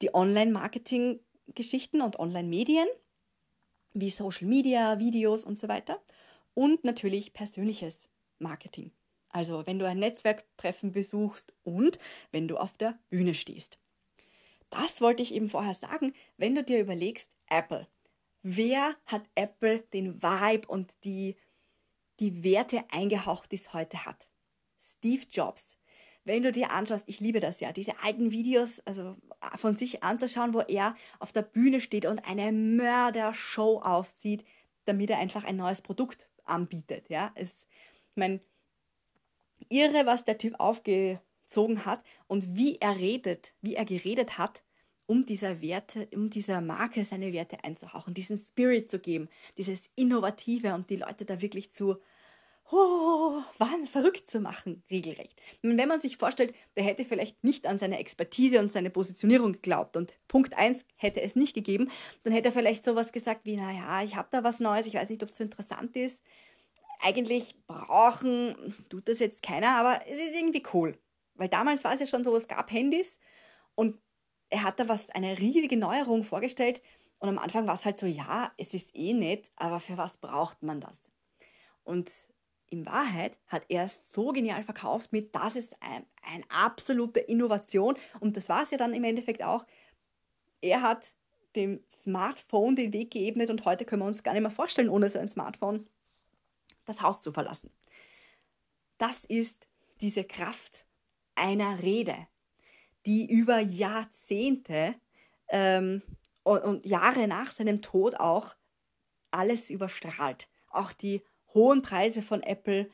Die 0.00 0.14
Online-Marketing-Geschichten 0.14 2.00
und 2.00 2.18
Online-Medien 2.18 2.86
wie 4.00 4.10
Social 4.10 4.48
Media, 4.48 4.98
Videos 4.98 5.44
und 5.44 5.58
so 5.58 5.68
weiter. 5.68 6.00
Und 6.54 6.84
natürlich 6.84 7.32
persönliches 7.32 8.08
Marketing. 8.38 8.90
Also 9.30 9.66
wenn 9.66 9.78
du 9.78 9.86
ein 9.86 9.98
Netzwerktreffen 9.98 10.92
besuchst 10.92 11.52
und 11.62 11.98
wenn 12.32 12.48
du 12.48 12.56
auf 12.56 12.74
der 12.74 12.98
Bühne 13.10 13.34
stehst. 13.34 13.78
Das 14.70 15.00
wollte 15.00 15.22
ich 15.22 15.34
eben 15.34 15.48
vorher 15.48 15.74
sagen, 15.74 16.12
wenn 16.36 16.54
du 16.54 16.62
dir 16.62 16.80
überlegst, 16.80 17.36
Apple. 17.48 17.86
Wer 18.42 18.96
hat 19.06 19.22
Apple 19.34 19.80
den 19.92 20.22
Vibe 20.22 20.68
und 20.68 21.04
die, 21.04 21.36
die 22.20 22.44
Werte 22.44 22.84
eingehaucht, 22.90 23.50
die 23.50 23.56
es 23.56 23.72
heute 23.72 24.04
hat? 24.04 24.28
Steve 24.80 25.24
Jobs. 25.30 25.77
Wenn 26.28 26.42
du 26.42 26.52
dir 26.52 26.72
anschaust, 26.72 27.04
ich 27.06 27.20
liebe 27.20 27.40
das 27.40 27.60
ja, 27.60 27.72
diese 27.72 28.02
alten 28.02 28.30
Videos 28.30 28.80
also 28.80 29.16
von 29.56 29.78
sich 29.78 30.02
anzuschauen, 30.02 30.52
wo 30.52 30.60
er 30.60 30.94
auf 31.20 31.32
der 31.32 31.40
Bühne 31.40 31.80
steht 31.80 32.04
und 32.04 32.28
eine 32.28 32.52
Mördershow 32.52 33.80
aufzieht, 33.80 34.44
damit 34.84 35.08
er 35.08 35.18
einfach 35.18 35.44
ein 35.44 35.56
neues 35.56 35.80
Produkt 35.80 36.28
anbietet. 36.44 37.08
Ja, 37.08 37.32
es, 37.34 37.66
ich 38.10 38.16
meine, 38.16 38.40
irre, 39.70 40.04
was 40.04 40.26
der 40.26 40.36
Typ 40.36 40.60
aufge, 40.60 41.18
gezogen 41.48 41.86
hat 41.86 42.04
und 42.26 42.54
wie 42.54 42.76
er 42.76 42.96
redet, 42.96 43.54
wie 43.62 43.74
er 43.74 43.86
geredet 43.86 44.36
hat, 44.36 44.62
um 45.06 45.24
dieser 45.24 45.62
Werte, 45.62 46.06
um 46.12 46.28
dieser 46.28 46.60
Marke 46.60 47.06
seine 47.06 47.32
Werte 47.32 47.64
einzuhauchen, 47.64 48.12
diesen 48.12 48.38
Spirit 48.38 48.90
zu 48.90 48.98
geben, 48.98 49.30
dieses 49.56 49.88
Innovative 49.96 50.74
und 50.74 50.90
die 50.90 50.96
Leute 50.96 51.24
da 51.24 51.40
wirklich 51.40 51.72
zu 51.72 51.96
oh, 52.70 53.42
waren 53.58 53.86
verrückt 53.86 54.28
zu 54.28 54.40
machen, 54.40 54.82
regelrecht. 54.90 55.40
Wenn 55.62 55.88
man 55.88 56.00
sich 56.00 56.16
vorstellt, 56.16 56.54
der 56.76 56.84
hätte 56.84 57.04
vielleicht 57.04 57.42
nicht 57.42 57.66
an 57.66 57.78
seine 57.78 57.98
Expertise 57.98 58.60
und 58.60 58.70
seine 58.70 58.90
Positionierung 58.90 59.52
geglaubt 59.52 59.96
und 59.96 60.18
Punkt 60.28 60.54
1 60.54 60.84
hätte 60.96 61.22
es 61.22 61.34
nicht 61.34 61.54
gegeben, 61.54 61.90
dann 62.24 62.32
hätte 62.32 62.48
er 62.48 62.52
vielleicht 62.52 62.84
sowas 62.84 63.12
gesagt 63.12 63.44
wie, 63.44 63.56
naja, 63.56 64.02
ich 64.02 64.16
habe 64.16 64.28
da 64.30 64.44
was 64.44 64.60
Neues, 64.60 64.86
ich 64.86 64.94
weiß 64.94 65.08
nicht, 65.08 65.22
ob 65.22 65.30
es 65.30 65.36
so 65.36 65.44
interessant 65.44 65.96
ist. 65.96 66.24
Eigentlich 67.00 67.54
brauchen, 67.66 68.74
tut 68.88 69.08
das 69.08 69.20
jetzt 69.20 69.42
keiner, 69.42 69.76
aber 69.76 70.06
es 70.06 70.18
ist 70.18 70.36
irgendwie 70.36 70.62
cool. 70.72 70.98
Weil 71.34 71.48
damals 71.48 71.84
war 71.84 71.94
es 71.94 72.00
ja 72.00 72.06
schon 72.06 72.24
so, 72.24 72.34
es 72.36 72.48
gab 72.48 72.70
Handys 72.72 73.18
und 73.74 73.98
er 74.50 74.62
hat 74.62 74.80
da 74.80 74.88
was, 74.88 75.10
eine 75.10 75.38
riesige 75.38 75.76
Neuerung 75.76 76.24
vorgestellt 76.24 76.82
und 77.18 77.28
am 77.28 77.38
Anfang 77.38 77.66
war 77.66 77.74
es 77.74 77.84
halt 77.84 77.98
so, 77.98 78.06
ja, 78.06 78.52
es 78.56 78.74
ist 78.74 78.94
eh 78.94 79.12
nett, 79.12 79.50
aber 79.56 79.80
für 79.80 79.96
was 79.96 80.16
braucht 80.16 80.62
man 80.62 80.80
das? 80.80 81.00
Und 81.84 82.10
in 82.70 82.86
Wahrheit 82.86 83.36
hat 83.46 83.64
er 83.68 83.84
es 83.84 84.12
so 84.12 84.32
genial 84.32 84.62
verkauft 84.62 85.12
mit, 85.12 85.34
das 85.34 85.56
ist 85.56 85.76
ein, 85.80 86.04
eine 86.22 86.44
absolute 86.48 87.20
Innovation. 87.20 87.96
Und 88.20 88.36
das 88.36 88.48
war 88.48 88.62
es 88.62 88.70
ja 88.70 88.78
dann 88.78 88.94
im 88.94 89.04
Endeffekt 89.04 89.42
auch. 89.42 89.66
Er 90.60 90.82
hat 90.82 91.14
dem 91.56 91.80
Smartphone 91.90 92.76
den 92.76 92.92
Weg 92.92 93.10
geebnet 93.10 93.50
und 93.50 93.64
heute 93.64 93.84
können 93.84 94.02
wir 94.02 94.06
uns 94.06 94.22
gar 94.22 94.32
nicht 94.32 94.42
mehr 94.42 94.50
vorstellen, 94.50 94.90
ohne 94.90 95.08
so 95.08 95.18
ein 95.18 95.28
Smartphone 95.28 95.88
das 96.84 97.02
Haus 97.02 97.22
zu 97.22 97.32
verlassen. 97.32 97.70
Das 98.98 99.24
ist 99.24 99.66
diese 100.00 100.24
Kraft 100.24 100.84
einer 101.34 101.82
Rede, 101.82 102.16
die 103.06 103.30
über 103.30 103.60
Jahrzehnte 103.60 104.94
ähm, 105.48 106.02
und, 106.42 106.62
und 106.62 106.86
Jahre 106.86 107.26
nach 107.28 107.50
seinem 107.50 107.80
Tod 107.82 108.16
auch 108.16 108.56
alles 109.30 109.70
überstrahlt. 109.70 110.48
Auch 110.70 110.92
die 110.92 111.22
hohen 111.54 111.82
Preise 111.82 112.22
von 112.22 112.42
Apple, 112.42 112.90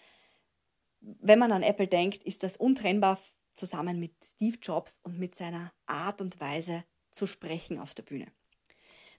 wenn 1.00 1.38
man 1.38 1.52
an 1.52 1.62
Apple 1.62 1.88
denkt, 1.88 2.22
ist 2.22 2.42
das 2.42 2.56
untrennbar 2.56 3.18
zusammen 3.54 4.00
mit 4.00 4.12
Steve 4.24 4.58
Jobs 4.60 4.98
und 5.02 5.18
mit 5.18 5.34
seiner 5.34 5.72
Art 5.86 6.20
und 6.20 6.40
Weise 6.40 6.84
zu 7.10 7.26
sprechen 7.26 7.78
auf 7.78 7.94
der 7.94 8.02
Bühne. 8.02 8.26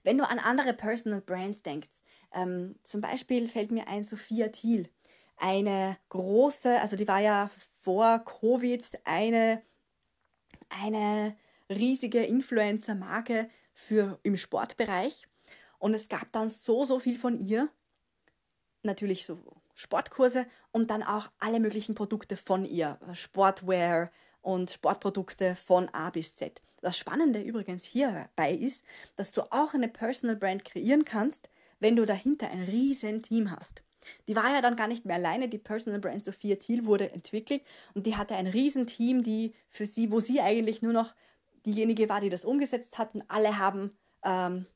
Wenn 0.02 0.18
du 0.18 0.28
an 0.28 0.38
andere 0.38 0.72
Personal 0.72 1.20
Brands 1.20 1.62
denkst, 1.62 2.02
ähm, 2.32 2.76
zum 2.82 3.00
Beispiel 3.00 3.48
fällt 3.48 3.72
mir 3.72 3.88
ein 3.88 4.04
Sophia 4.04 4.48
Thiel, 4.48 4.88
eine 5.36 5.96
große, 6.08 6.80
also 6.80 6.96
die 6.96 7.08
war 7.08 7.20
ja 7.20 7.50
vor 7.82 8.20
Covid 8.20 8.84
eine, 9.04 9.62
eine 10.68 11.36
riesige 11.68 12.22
Influencer-Marke 12.22 13.50
im 14.22 14.36
Sportbereich. 14.36 15.26
Und 15.78 15.94
es 15.94 16.08
gab 16.08 16.32
dann 16.32 16.48
so, 16.48 16.84
so 16.84 16.98
viel 16.98 17.18
von 17.18 17.38
ihr, 17.38 17.68
natürlich 18.86 19.26
so 19.26 19.38
Sportkurse 19.74 20.46
und 20.72 20.90
dann 20.90 21.02
auch 21.02 21.30
alle 21.38 21.60
möglichen 21.60 21.94
Produkte 21.94 22.36
von 22.36 22.64
ihr, 22.64 22.98
Sportwear 23.12 24.10
und 24.40 24.70
Sportprodukte 24.70 25.54
von 25.54 25.88
A 25.90 26.10
bis 26.10 26.36
Z. 26.36 26.62
Das 26.80 26.96
Spannende 26.96 27.40
übrigens 27.40 27.84
hierbei 27.84 28.52
ist, 28.52 28.84
dass 29.16 29.32
du 29.32 29.42
auch 29.52 29.74
eine 29.74 29.88
Personal 29.88 30.36
Brand 30.36 30.64
kreieren 30.64 31.04
kannst, 31.04 31.50
wenn 31.80 31.96
du 31.96 32.06
dahinter 32.06 32.50
ein 32.50 32.62
riesen 32.62 33.22
Team 33.22 33.50
hast. 33.50 33.82
Die 34.28 34.36
war 34.36 34.52
ja 34.52 34.62
dann 34.62 34.76
gar 34.76 34.86
nicht 34.86 35.04
mehr 35.04 35.16
alleine, 35.16 35.48
die 35.48 35.58
Personal 35.58 36.00
Brand 36.00 36.24
Sophia 36.24 36.56
Thiel 36.56 36.86
wurde 36.86 37.10
entwickelt 37.10 37.62
und 37.94 38.06
die 38.06 38.16
hatte 38.16 38.36
ein 38.36 38.46
riesen 38.46 38.86
Team, 38.86 39.22
die 39.22 39.52
für 39.68 39.86
sie, 39.86 40.12
wo 40.12 40.20
sie 40.20 40.40
eigentlich 40.40 40.80
nur 40.80 40.92
noch 40.92 41.14
diejenige 41.66 42.08
war, 42.08 42.20
die 42.20 42.28
das 42.28 42.44
umgesetzt 42.44 42.98
hat 42.98 43.14
und 43.14 43.24
alle 43.28 43.58
haben 43.58 43.96
ähm, 44.22 44.66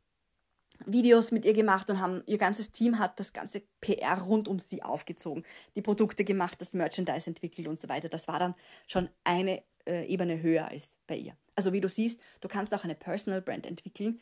Videos 0.87 1.31
mit 1.31 1.45
ihr 1.45 1.53
gemacht 1.53 1.91
und 1.91 2.01
haben 2.01 2.23
ihr 2.27 2.39
ganzes 2.39 2.71
Team 2.71 2.99
hat 2.99 3.19
das 3.21 3.33
ganze 3.33 3.63
PR 3.81 4.21
rund 4.21 4.49
um 4.49 4.59
sie 4.59 4.83
aufgezogen, 4.83 5.45
die 5.75 5.83
Produkte 5.83 6.25
gemacht, 6.25 6.61
das 6.61 6.73
Merchandise 6.73 7.29
entwickelt 7.29 7.69
und 7.69 7.81
so 7.81 7.89
weiter. 7.89 8.09
Das 8.09 8.29
war 8.29 8.39
dann 8.39 8.55
schon 8.87 9.09
eine 9.25 9.63
äh, 9.87 10.07
Ebene 10.07 10.41
höher 10.43 10.69
als 10.69 10.97
bei 11.07 11.17
ihr. 11.17 11.37
Also 11.55 11.73
wie 11.73 11.81
du 11.81 11.89
siehst, 11.89 12.21
du 12.41 12.49
kannst 12.49 12.75
auch 12.75 12.85
eine 12.85 12.95
Personal 12.95 13.43
Brand 13.43 13.67
entwickeln 13.67 14.21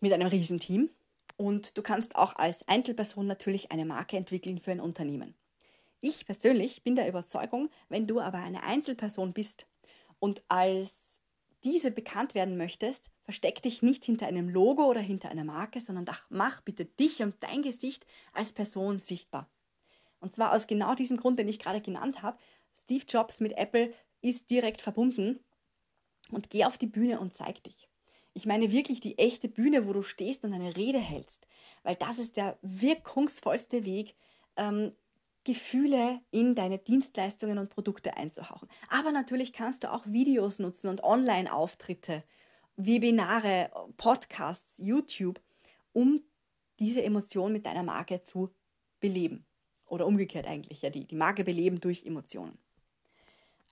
mit 0.00 0.12
einem 0.12 0.28
Riesenteam 0.28 0.90
und 1.36 1.76
du 1.76 1.82
kannst 1.82 2.16
auch 2.16 2.36
als 2.36 2.66
Einzelperson 2.68 3.26
natürlich 3.26 3.70
eine 3.72 3.84
Marke 3.84 4.16
entwickeln 4.16 4.58
für 4.58 4.72
ein 4.72 4.80
Unternehmen. 4.80 5.34
Ich 6.00 6.24
persönlich 6.26 6.82
bin 6.82 6.94
der 6.94 7.08
Überzeugung, 7.08 7.70
wenn 7.88 8.06
du 8.06 8.20
aber 8.20 8.38
eine 8.38 8.62
Einzelperson 8.62 9.32
bist 9.32 9.66
und 10.18 10.42
als 10.48 11.05
diese 11.66 11.90
bekannt 11.90 12.36
werden 12.36 12.56
möchtest, 12.56 13.10
versteck 13.24 13.60
dich 13.60 13.82
nicht 13.82 14.04
hinter 14.04 14.28
einem 14.28 14.48
Logo 14.48 14.84
oder 14.84 15.00
hinter 15.00 15.30
einer 15.30 15.42
Marke, 15.42 15.80
sondern 15.80 16.06
mach 16.28 16.60
bitte 16.60 16.84
dich 16.84 17.24
und 17.24 17.34
dein 17.40 17.62
Gesicht 17.62 18.06
als 18.32 18.52
Person 18.52 19.00
sichtbar. 19.00 19.50
Und 20.20 20.32
zwar 20.32 20.54
aus 20.54 20.68
genau 20.68 20.94
diesem 20.94 21.16
Grund, 21.16 21.40
den 21.40 21.48
ich 21.48 21.58
gerade 21.58 21.80
genannt 21.80 22.22
habe. 22.22 22.38
Steve 22.72 23.04
Jobs 23.08 23.40
mit 23.40 23.58
Apple 23.58 23.92
ist 24.20 24.48
direkt 24.48 24.80
verbunden 24.80 25.40
und 26.30 26.50
geh 26.50 26.64
auf 26.64 26.78
die 26.78 26.86
Bühne 26.86 27.18
und 27.18 27.34
zeig 27.34 27.64
dich. 27.64 27.88
Ich 28.32 28.46
meine 28.46 28.70
wirklich 28.70 29.00
die 29.00 29.18
echte 29.18 29.48
Bühne, 29.48 29.88
wo 29.88 29.92
du 29.92 30.02
stehst 30.02 30.44
und 30.44 30.52
eine 30.52 30.76
Rede 30.76 31.00
hältst, 31.00 31.48
weil 31.82 31.96
das 31.96 32.20
ist 32.20 32.36
der 32.36 32.60
wirkungsvollste 32.62 33.84
Weg, 33.84 34.14
ähm, 34.56 34.94
Gefühle 35.46 36.20
in 36.32 36.56
deine 36.56 36.78
Dienstleistungen 36.78 37.58
und 37.58 37.70
Produkte 37.70 38.16
einzuhauchen. 38.16 38.68
Aber 38.88 39.12
natürlich 39.12 39.52
kannst 39.52 39.84
du 39.84 39.92
auch 39.92 40.04
Videos 40.04 40.58
nutzen 40.58 40.88
und 40.88 41.04
Online-Auftritte, 41.04 42.24
Webinare, 42.74 43.70
Podcasts, 43.96 44.78
YouTube, 44.78 45.40
um 45.92 46.20
diese 46.80 47.04
Emotion 47.04 47.52
mit 47.52 47.64
deiner 47.64 47.84
Marke 47.84 48.20
zu 48.20 48.52
beleben. 48.98 49.46
Oder 49.86 50.08
umgekehrt 50.08 50.48
eigentlich, 50.48 50.82
ja, 50.82 50.90
die, 50.90 51.06
die 51.06 51.14
Marke 51.14 51.44
beleben 51.44 51.80
durch 51.80 52.04
Emotionen. 52.04 52.58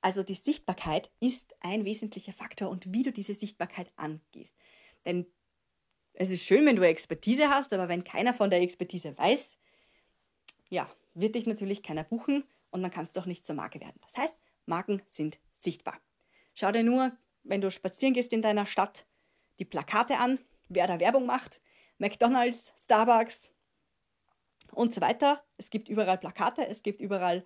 Also 0.01 0.23
die 0.23 0.35
Sichtbarkeit 0.35 1.11
ist 1.19 1.57
ein 1.59 1.85
wesentlicher 1.85 2.33
Faktor 2.33 2.69
und 2.71 2.93
wie 2.93 3.03
du 3.03 3.11
diese 3.11 3.35
Sichtbarkeit 3.35 3.91
angehst. 3.97 4.57
Denn 5.05 5.27
es 6.13 6.31
ist 6.31 6.45
schön, 6.45 6.65
wenn 6.67 6.77
du 6.77 6.87
Expertise 6.87 7.51
hast, 7.51 7.73
aber 7.73 7.89
wenn 7.89 8.05
keiner 8.05 8.33
von 8.33 8.49
der 8.49 8.61
Expertise 8.61 9.19
weiß, 9.19 9.59
ja, 10.71 10.89
wird 11.15 11.35
dich 11.35 11.47
natürlich 11.47 11.83
keiner 11.83 12.05
buchen 12.05 12.45
und 12.71 12.83
dann 12.83 12.91
kannst 12.91 13.17
du 13.17 13.21
auch 13.21 13.27
nicht 13.27 13.47
zur 13.47 13.57
Marke 13.57 13.81
werden. 13.81 14.01
Das 14.03 14.17
heißt, 14.17 14.39
Marken 14.67 15.03
sind 15.09 15.39
sichtbar. 15.57 15.99
Schau 16.55 16.73
dir 16.73 16.83
nur, 16.83 17.13
wenn 17.43 17.61
du 17.61 17.71
spazieren 17.71 18.15
gehst 18.15 18.33
in 18.33 18.43
deiner 18.43 18.67
Stadt, 18.67 19.07
die 19.59 19.65
Plakate 19.65 20.19
an, 20.19 20.39
wer 20.69 20.87
da 20.87 21.01
Werbung 21.01 21.27
macht. 21.27 21.61
McDonald's, 21.99 22.73
Starbucks 22.77 23.53
und 24.73 24.93
so 24.93 25.01
weiter. 25.01 25.45
Es 25.57 25.71
gibt 25.71 25.89
überall 25.89 26.19
Plakate, 26.19 26.67
es 26.67 26.83
gibt 26.83 27.01
überall 27.01 27.45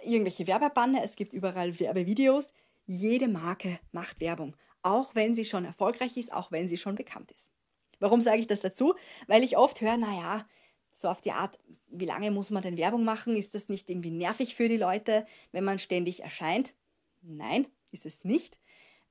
irgendwelche 0.00 0.46
Werbebanner, 0.46 1.02
es 1.02 1.16
gibt 1.16 1.32
überall 1.32 1.78
Werbevideos. 1.78 2.54
Jede 2.86 3.28
Marke 3.28 3.78
macht 3.92 4.20
Werbung, 4.20 4.56
auch 4.82 5.14
wenn 5.14 5.34
sie 5.34 5.44
schon 5.44 5.64
erfolgreich 5.64 6.16
ist, 6.16 6.32
auch 6.32 6.50
wenn 6.50 6.68
sie 6.68 6.76
schon 6.76 6.94
bekannt 6.94 7.30
ist. 7.32 7.52
Warum 8.00 8.20
sage 8.20 8.38
ich 8.38 8.46
das 8.46 8.60
dazu? 8.60 8.94
Weil 9.28 9.44
ich 9.44 9.56
oft 9.56 9.80
höre, 9.80 9.96
naja, 9.96 10.46
so 10.92 11.08
auf 11.08 11.20
die 11.20 11.32
Art, 11.32 11.58
wie 11.88 12.04
lange 12.04 12.30
muss 12.30 12.50
man 12.50 12.62
denn 12.62 12.76
Werbung 12.76 13.04
machen? 13.04 13.36
Ist 13.36 13.54
das 13.54 13.68
nicht 13.68 13.90
irgendwie 13.90 14.10
nervig 14.10 14.54
für 14.54 14.68
die 14.68 14.76
Leute, 14.76 15.26
wenn 15.50 15.64
man 15.64 15.78
ständig 15.78 16.22
erscheint? 16.22 16.74
Nein, 17.22 17.66
ist 17.90 18.06
es 18.06 18.24
nicht. 18.24 18.58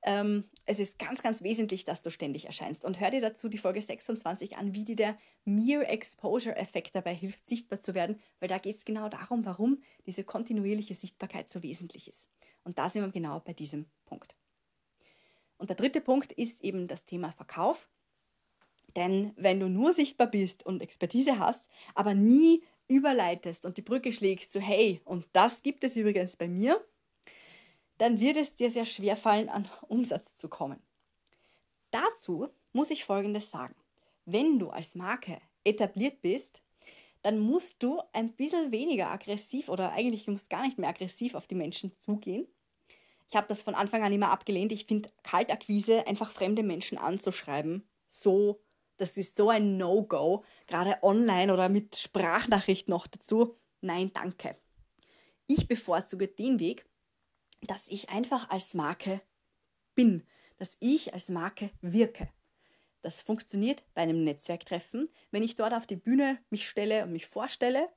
Ähm, 0.04 0.44
es 0.66 0.80
ist 0.80 0.98
ganz, 0.98 1.22
ganz 1.22 1.42
wesentlich, 1.42 1.84
dass 1.84 2.02
du 2.02 2.10
ständig 2.10 2.46
erscheinst. 2.46 2.84
Und 2.84 3.00
hör 3.00 3.10
dir 3.10 3.20
dazu 3.20 3.48
die 3.48 3.58
Folge 3.58 3.80
26 3.80 4.56
an, 4.56 4.74
wie 4.74 4.84
dir 4.84 4.96
der 4.96 5.18
Mere 5.44 5.86
Exposure 5.86 6.56
Effekt 6.56 6.94
dabei 6.96 7.14
hilft, 7.14 7.48
sichtbar 7.48 7.78
zu 7.78 7.94
werden, 7.94 8.20
weil 8.40 8.48
da 8.48 8.58
geht 8.58 8.76
es 8.76 8.84
genau 8.84 9.08
darum, 9.08 9.44
warum 9.44 9.80
diese 10.06 10.24
kontinuierliche 10.24 10.96
Sichtbarkeit 10.96 11.48
so 11.48 11.62
wesentlich 11.62 12.08
ist. 12.08 12.28
Und 12.64 12.78
da 12.78 12.88
sind 12.88 13.02
wir 13.02 13.10
genau 13.10 13.40
bei 13.40 13.52
diesem 13.52 13.86
Punkt. 14.04 14.34
Und 15.56 15.68
der 15.70 15.76
dritte 15.76 16.00
Punkt 16.00 16.32
ist 16.32 16.62
eben 16.62 16.88
das 16.88 17.04
Thema 17.04 17.30
Verkauf. 17.30 17.88
Denn 18.96 19.32
wenn 19.36 19.60
du 19.60 19.68
nur 19.68 19.92
sichtbar 19.92 20.26
bist 20.26 20.64
und 20.66 20.82
Expertise 20.82 21.38
hast, 21.38 21.70
aber 21.94 22.14
nie 22.14 22.62
überleitest 22.88 23.64
und 23.64 23.76
die 23.78 23.82
Brücke 23.82 24.12
schlägst, 24.12 24.52
so 24.52 24.60
hey, 24.60 25.00
und 25.04 25.26
das 25.32 25.62
gibt 25.62 25.84
es 25.84 25.96
übrigens 25.96 26.36
bei 26.36 26.48
mir, 26.48 26.84
dann 27.98 28.20
wird 28.20 28.36
es 28.36 28.56
dir 28.56 28.70
sehr 28.70 28.84
schwer 28.84 29.16
fallen, 29.16 29.48
an 29.48 29.68
Umsatz 29.88 30.36
zu 30.36 30.48
kommen. 30.48 30.80
Dazu 31.90 32.48
muss 32.72 32.90
ich 32.90 33.04
Folgendes 33.04 33.50
sagen. 33.50 33.74
Wenn 34.24 34.58
du 34.58 34.70
als 34.70 34.94
Marke 34.94 35.40
etabliert 35.64 36.20
bist, 36.20 36.62
dann 37.22 37.38
musst 37.38 37.82
du 37.82 38.00
ein 38.12 38.32
bisschen 38.32 38.72
weniger 38.72 39.10
aggressiv 39.10 39.68
oder 39.68 39.92
eigentlich 39.92 40.24
du 40.24 40.32
musst 40.32 40.50
gar 40.50 40.62
nicht 40.62 40.78
mehr 40.78 40.90
aggressiv 40.90 41.34
auf 41.34 41.46
die 41.46 41.54
Menschen 41.54 41.96
zugehen. 41.98 42.46
Ich 43.28 43.36
habe 43.36 43.46
das 43.48 43.62
von 43.62 43.74
Anfang 43.74 44.02
an 44.02 44.12
immer 44.12 44.30
abgelehnt. 44.30 44.72
Ich 44.72 44.86
finde 44.86 45.10
Kaltakquise, 45.22 46.06
einfach 46.06 46.30
fremde 46.30 46.62
Menschen 46.62 46.98
anzuschreiben, 46.98 47.88
so 48.08 48.60
das 49.02 49.16
ist 49.16 49.34
so 49.34 49.50
ein 49.50 49.78
No-Go, 49.78 50.44
gerade 50.68 51.02
online 51.02 51.52
oder 51.52 51.68
mit 51.68 51.96
Sprachnachricht 51.96 52.88
noch 52.88 53.08
dazu. 53.08 53.58
Nein, 53.80 54.12
danke. 54.14 54.56
Ich 55.48 55.66
bevorzuge 55.66 56.28
den 56.28 56.60
Weg, 56.60 56.86
dass 57.62 57.88
ich 57.88 58.10
einfach 58.10 58.48
als 58.50 58.74
Marke 58.74 59.20
bin, 59.96 60.24
dass 60.56 60.76
ich 60.78 61.14
als 61.14 61.30
Marke 61.30 61.72
wirke. 61.80 62.30
Das 63.02 63.20
funktioniert 63.20 63.84
bei 63.94 64.02
einem 64.02 64.22
Netzwerktreffen, 64.22 65.08
wenn 65.32 65.42
ich 65.42 65.56
dort 65.56 65.74
auf 65.74 65.88
die 65.88 65.96
Bühne 65.96 66.38
mich 66.50 66.68
stelle 66.68 67.02
und 67.02 67.10
mich 67.10 67.26
vorstelle 67.26 67.88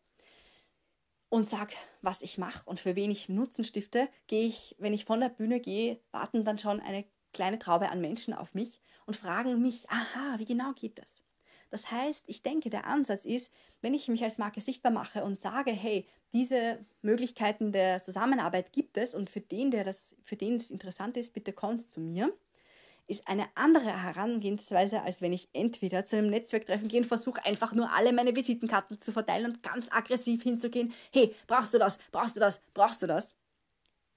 und 1.30 1.48
sage, 1.48 1.76
was 2.02 2.24
ich 2.24 2.40
mache 2.40 2.68
und 2.68 2.80
für 2.80 2.96
wen 2.96 3.12
ich 3.12 3.30
Nutzen 3.30 3.64
stifte, 3.64 4.10
gehe 4.26 4.48
ich, 4.48 4.76
wenn 4.80 4.94
ich 4.94 5.06
von 5.06 5.20
der 5.20 5.30
Bühne 5.30 5.60
gehe, 5.60 6.02
warten 6.10 6.46
dann 6.46 6.58
schon 6.58 6.80
eine 6.80 7.06
kleine 7.32 7.60
Traube 7.60 7.90
an 7.90 8.02
Menschen 8.02 8.34
auf 8.34 8.56
mich 8.56 8.82
und 9.06 9.16
fragen 9.16 9.62
mich, 9.62 9.90
aha, 9.90 10.38
wie 10.38 10.46
genau 10.46 10.74
geht 10.74 11.00
das? 11.00 11.24
Das 11.70 11.92
heißt, 11.92 12.26
ich 12.28 12.44
denke, 12.44 12.70
der 12.70 12.86
Ansatz 12.86 13.26
ist, 13.26 13.52
wenn 13.82 13.94
ich 13.94 14.08
mich 14.08 14.24
als 14.24 14.38
Marke 14.38 14.62
sichtbar 14.62 14.92
mache 14.92 15.24
und 15.24 15.40
sage, 15.40 15.72
hey, 15.72 16.06
diese 16.34 16.80
Möglichkeiten 17.02 17.72
der 17.72 18.02
Zusammenarbeit 18.02 18.72
gibt 18.72 18.98
es 18.98 19.16
und 19.16 19.30
für 19.30 19.42
den, 19.42 19.72
der 19.72 19.84
das, 19.84 20.16
für 20.24 20.36
den 20.36 20.56
es 20.56 20.72
interessant 20.72 21.18
ist, 21.18 21.34
bitte 21.34 21.54
kommt 21.54 21.88
zu 21.88 22.00
mir, 22.00 22.34
ist 23.08 23.28
eine 23.28 23.48
andere 23.56 24.04
Herangehensweise, 24.04 25.02
als 25.02 25.22
wenn 25.22 25.34
ich 25.34 25.50
entweder 25.54 26.06
zu 26.06 26.18
einem 26.18 26.30
Netzwerktreffen 26.30 26.88
gehe 26.88 27.02
und 27.02 27.08
versuche 27.08 27.46
einfach 27.46 27.74
nur 27.74 27.92
alle 27.92 28.14
meine 28.14 28.36
Visitenkarten 28.36 29.00
zu 29.00 29.12
verteilen 29.12 29.46
und 29.46 29.64
ganz 29.64 29.88
aggressiv 29.92 30.44
hinzugehen, 30.44 30.94
hey, 31.14 31.36
brauchst 31.46 31.74
du 31.74 31.78
das, 31.78 32.00
brauchst 32.12 32.36
du 32.36 32.40
das, 32.40 32.60
brauchst 32.74 33.04
du 33.04 33.08
das? 33.08 33.36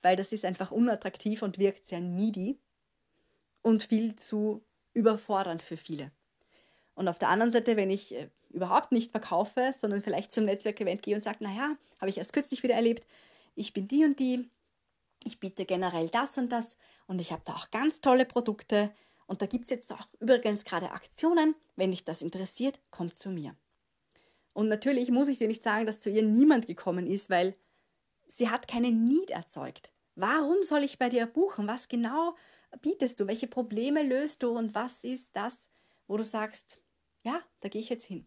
Weil 0.00 0.16
das 0.16 0.32
ist 0.32 0.44
einfach 0.44 0.70
unattraktiv 0.70 1.42
und 1.42 1.58
wirkt 1.58 1.86
sehr 1.86 2.00
needy 2.00 2.58
und 3.62 3.82
viel 3.82 4.16
zu 4.16 4.64
überfordernd 4.94 5.62
für 5.62 5.76
viele. 5.76 6.10
Und 6.94 7.08
auf 7.08 7.18
der 7.18 7.28
anderen 7.28 7.52
Seite, 7.52 7.76
wenn 7.76 7.90
ich 7.90 8.14
äh, 8.14 8.28
überhaupt 8.50 8.92
nicht 8.92 9.10
verkaufe, 9.10 9.72
sondern 9.78 10.02
vielleicht 10.02 10.32
zum 10.32 10.44
Netzwerkevent 10.44 11.02
gehe 11.02 11.14
und 11.14 11.22
sage, 11.22 11.44
naja, 11.44 11.76
habe 12.00 12.10
ich 12.10 12.18
erst 12.18 12.32
kürzlich 12.32 12.62
wieder 12.62 12.74
erlebt, 12.74 13.06
ich 13.54 13.72
bin 13.72 13.88
die 13.88 14.04
und 14.04 14.18
die, 14.18 14.48
ich 15.24 15.40
biete 15.40 15.64
generell 15.64 16.08
das 16.08 16.38
und 16.38 16.50
das 16.50 16.76
und 17.06 17.20
ich 17.20 17.32
habe 17.32 17.42
da 17.44 17.54
auch 17.54 17.70
ganz 17.70 18.00
tolle 18.00 18.24
Produkte 18.24 18.92
und 19.28 19.42
da 19.42 19.46
gibt 19.46 19.64
es 19.64 19.70
jetzt 19.70 19.92
auch 19.92 20.06
übrigens 20.20 20.64
gerade 20.64 20.90
Aktionen. 20.90 21.54
Wenn 21.76 21.90
dich 21.90 22.04
das 22.04 22.22
interessiert, 22.22 22.80
komm 22.90 23.14
zu 23.14 23.28
mir. 23.28 23.54
Und 24.54 24.68
natürlich 24.68 25.10
muss 25.10 25.28
ich 25.28 25.38
dir 25.38 25.48
nicht 25.48 25.62
sagen, 25.62 25.86
dass 25.86 26.00
zu 26.00 26.10
ihr 26.10 26.22
niemand 26.22 26.66
gekommen 26.66 27.06
ist, 27.06 27.28
weil 27.28 27.54
sie 28.26 28.48
hat 28.48 28.66
keine 28.66 28.90
Need 28.90 29.30
erzeugt. 29.30 29.92
Warum 30.14 30.62
soll 30.64 30.82
ich 30.82 30.98
bei 30.98 31.10
dir 31.10 31.26
buchen? 31.26 31.68
Was 31.68 31.88
genau 31.88 32.34
bietest 32.76 33.20
du? 33.20 33.26
Welche 33.26 33.46
Probleme 33.46 34.02
löst 34.02 34.42
du? 34.42 34.50
Und 34.50 34.74
was 34.74 35.04
ist 35.04 35.34
das, 35.36 35.70
wo 36.06 36.16
du 36.16 36.24
sagst, 36.24 36.80
ja, 37.22 37.40
da 37.60 37.68
gehe 37.68 37.80
ich 37.80 37.88
jetzt 37.88 38.06
hin? 38.06 38.26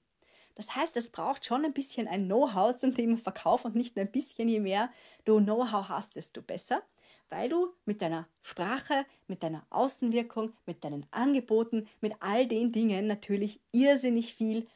Das 0.55 0.75
heißt, 0.75 0.97
es 0.97 1.09
braucht 1.09 1.45
schon 1.45 1.65
ein 1.65 1.73
bisschen 1.73 2.07
ein 2.07 2.25
Know-how 2.25 2.75
zum 2.75 2.93
Thema 2.93 3.17
Verkauf 3.17 3.65
und 3.65 3.75
nicht 3.75 3.95
nur 3.95 4.05
ein 4.05 4.11
bisschen, 4.11 4.49
je 4.49 4.59
mehr 4.59 4.91
du 5.25 5.39
Know-how 5.39 5.87
hast, 5.89 6.15
desto 6.15 6.41
besser, 6.41 6.83
weil 7.29 7.49
du 7.49 7.73
mit 7.85 8.01
deiner 8.01 8.27
Sprache, 8.41 9.05
mit 9.27 9.43
deiner 9.43 9.65
Außenwirkung, 9.69 10.53
mit 10.65 10.83
deinen 10.83 11.05
Angeboten, 11.11 11.87
mit 12.01 12.13
all 12.19 12.47
den 12.47 12.71
Dingen 12.71 13.07
natürlich 13.07 13.61
irrsinnig 13.71 14.33
viel 14.33 14.67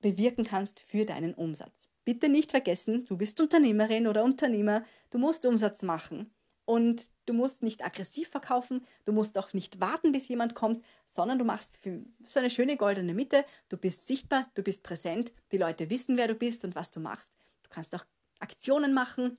bewirken 0.00 0.44
kannst 0.44 0.80
für 0.80 1.04
deinen 1.04 1.34
Umsatz. 1.34 1.88
Bitte 2.04 2.28
nicht 2.28 2.50
vergessen, 2.50 3.04
du 3.08 3.16
bist 3.16 3.40
Unternehmerin 3.40 4.08
oder 4.08 4.24
Unternehmer, 4.24 4.84
du 5.10 5.18
musst 5.18 5.46
Umsatz 5.46 5.82
machen. 5.82 6.32
Und 6.70 7.10
du 7.26 7.32
musst 7.32 7.64
nicht 7.64 7.84
aggressiv 7.84 8.28
verkaufen, 8.28 8.86
du 9.04 9.10
musst 9.12 9.36
auch 9.38 9.52
nicht 9.54 9.80
warten, 9.80 10.12
bis 10.12 10.28
jemand 10.28 10.54
kommt, 10.54 10.84
sondern 11.04 11.36
du 11.36 11.44
machst 11.44 11.80
so 12.24 12.38
eine 12.38 12.48
schöne 12.48 12.76
goldene 12.76 13.12
Mitte. 13.12 13.44
Du 13.68 13.76
bist 13.76 14.06
sichtbar, 14.06 14.48
du 14.54 14.62
bist 14.62 14.84
präsent, 14.84 15.32
die 15.50 15.58
Leute 15.58 15.90
wissen, 15.90 16.16
wer 16.16 16.28
du 16.28 16.36
bist 16.36 16.64
und 16.64 16.76
was 16.76 16.92
du 16.92 17.00
machst. 17.00 17.32
Du 17.64 17.70
kannst 17.70 17.92
auch 17.96 18.04
Aktionen 18.38 18.94
machen 18.94 19.36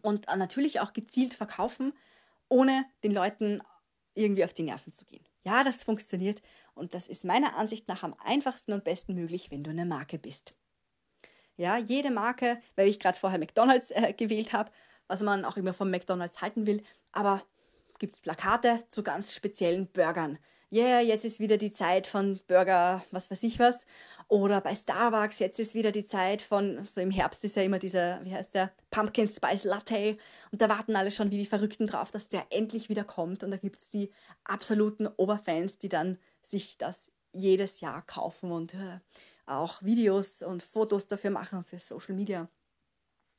und 0.00 0.26
natürlich 0.26 0.80
auch 0.80 0.94
gezielt 0.94 1.34
verkaufen, 1.34 1.92
ohne 2.48 2.86
den 3.04 3.12
Leuten 3.12 3.60
irgendwie 4.14 4.44
auf 4.46 4.54
die 4.54 4.62
Nerven 4.62 4.90
zu 4.90 5.04
gehen. 5.04 5.28
Ja, 5.44 5.64
das 5.64 5.84
funktioniert 5.84 6.40
und 6.72 6.94
das 6.94 7.08
ist 7.08 7.26
meiner 7.26 7.58
Ansicht 7.58 7.88
nach 7.88 8.04
am 8.04 8.14
einfachsten 8.24 8.72
und 8.72 8.84
besten 8.84 9.14
möglich, 9.14 9.50
wenn 9.50 9.64
du 9.64 9.70
eine 9.70 9.84
Marke 9.84 10.18
bist. 10.18 10.54
Ja, 11.58 11.76
jede 11.76 12.10
Marke, 12.10 12.58
weil 12.74 12.88
ich 12.88 13.00
gerade 13.00 13.18
vorher 13.18 13.38
McDonald's 13.38 13.90
äh, 13.90 14.14
gewählt 14.14 14.54
habe, 14.54 14.70
was 15.08 15.22
man 15.22 15.44
auch 15.44 15.56
immer 15.56 15.74
vom 15.74 15.90
McDonald's 15.90 16.40
halten 16.40 16.66
will. 16.66 16.82
Aber 17.12 17.42
gibt 17.98 18.14
es 18.14 18.20
Plakate 18.20 18.84
zu 18.88 19.02
ganz 19.02 19.34
speziellen 19.34 19.88
Burgern. 19.88 20.38
Yeah, 20.70 21.00
jetzt 21.00 21.24
ist 21.24 21.40
wieder 21.40 21.56
die 21.56 21.72
Zeit 21.72 22.06
von 22.06 22.40
Burger, 22.46 23.02
was 23.10 23.30
weiß 23.30 23.42
ich 23.42 23.58
was. 23.58 23.86
Oder 24.28 24.60
bei 24.60 24.74
Starbucks, 24.74 25.38
jetzt 25.38 25.58
ist 25.58 25.74
wieder 25.74 25.92
die 25.92 26.04
Zeit 26.04 26.42
von, 26.42 26.84
so 26.84 27.00
im 27.00 27.10
Herbst 27.10 27.42
ist 27.44 27.56
ja 27.56 27.62
immer 27.62 27.78
dieser, 27.78 28.22
wie 28.24 28.34
heißt 28.34 28.54
der, 28.54 28.70
Pumpkin 28.90 29.28
Spice 29.28 29.64
Latte. 29.64 30.18
Und 30.52 30.60
da 30.60 30.68
warten 30.68 30.94
alle 30.94 31.10
schon 31.10 31.30
wie 31.30 31.38
die 31.38 31.46
Verrückten 31.46 31.86
drauf, 31.86 32.10
dass 32.10 32.28
der 32.28 32.44
endlich 32.50 32.90
wieder 32.90 33.04
kommt. 33.04 33.42
Und 33.42 33.50
da 33.50 33.56
gibt 33.56 33.80
es 33.80 33.88
die 33.88 34.12
absoluten 34.44 35.06
Oberfans, 35.06 35.78
die 35.78 35.88
dann 35.88 36.18
sich 36.42 36.76
das 36.76 37.12
jedes 37.32 37.80
Jahr 37.80 38.02
kaufen 38.02 38.52
und 38.52 38.74
äh, 38.74 38.98
auch 39.46 39.82
Videos 39.82 40.42
und 40.42 40.62
Fotos 40.62 41.06
dafür 41.06 41.30
machen 41.30 41.64
für 41.64 41.78
Social 41.78 42.14
Media 42.14 42.48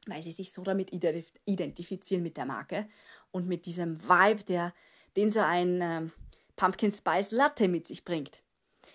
weil 0.10 0.22
sie 0.22 0.32
sich 0.32 0.52
so 0.52 0.64
damit 0.64 0.92
identifizieren 0.92 2.24
mit 2.24 2.38
der 2.38 2.46
Marke 2.46 2.88
und 3.32 3.48
mit 3.48 3.66
diesem 3.66 4.02
Vibe, 4.02 4.44
der, 4.44 4.74
den 5.16 5.32
so 5.32 5.40
ein 5.40 5.80
ähm, 5.82 6.12
Pumpkin 6.56 6.92
Spice 6.92 7.32
Latte 7.32 7.68
mit 7.68 7.88
sich 7.88 8.04
bringt. 8.04 8.42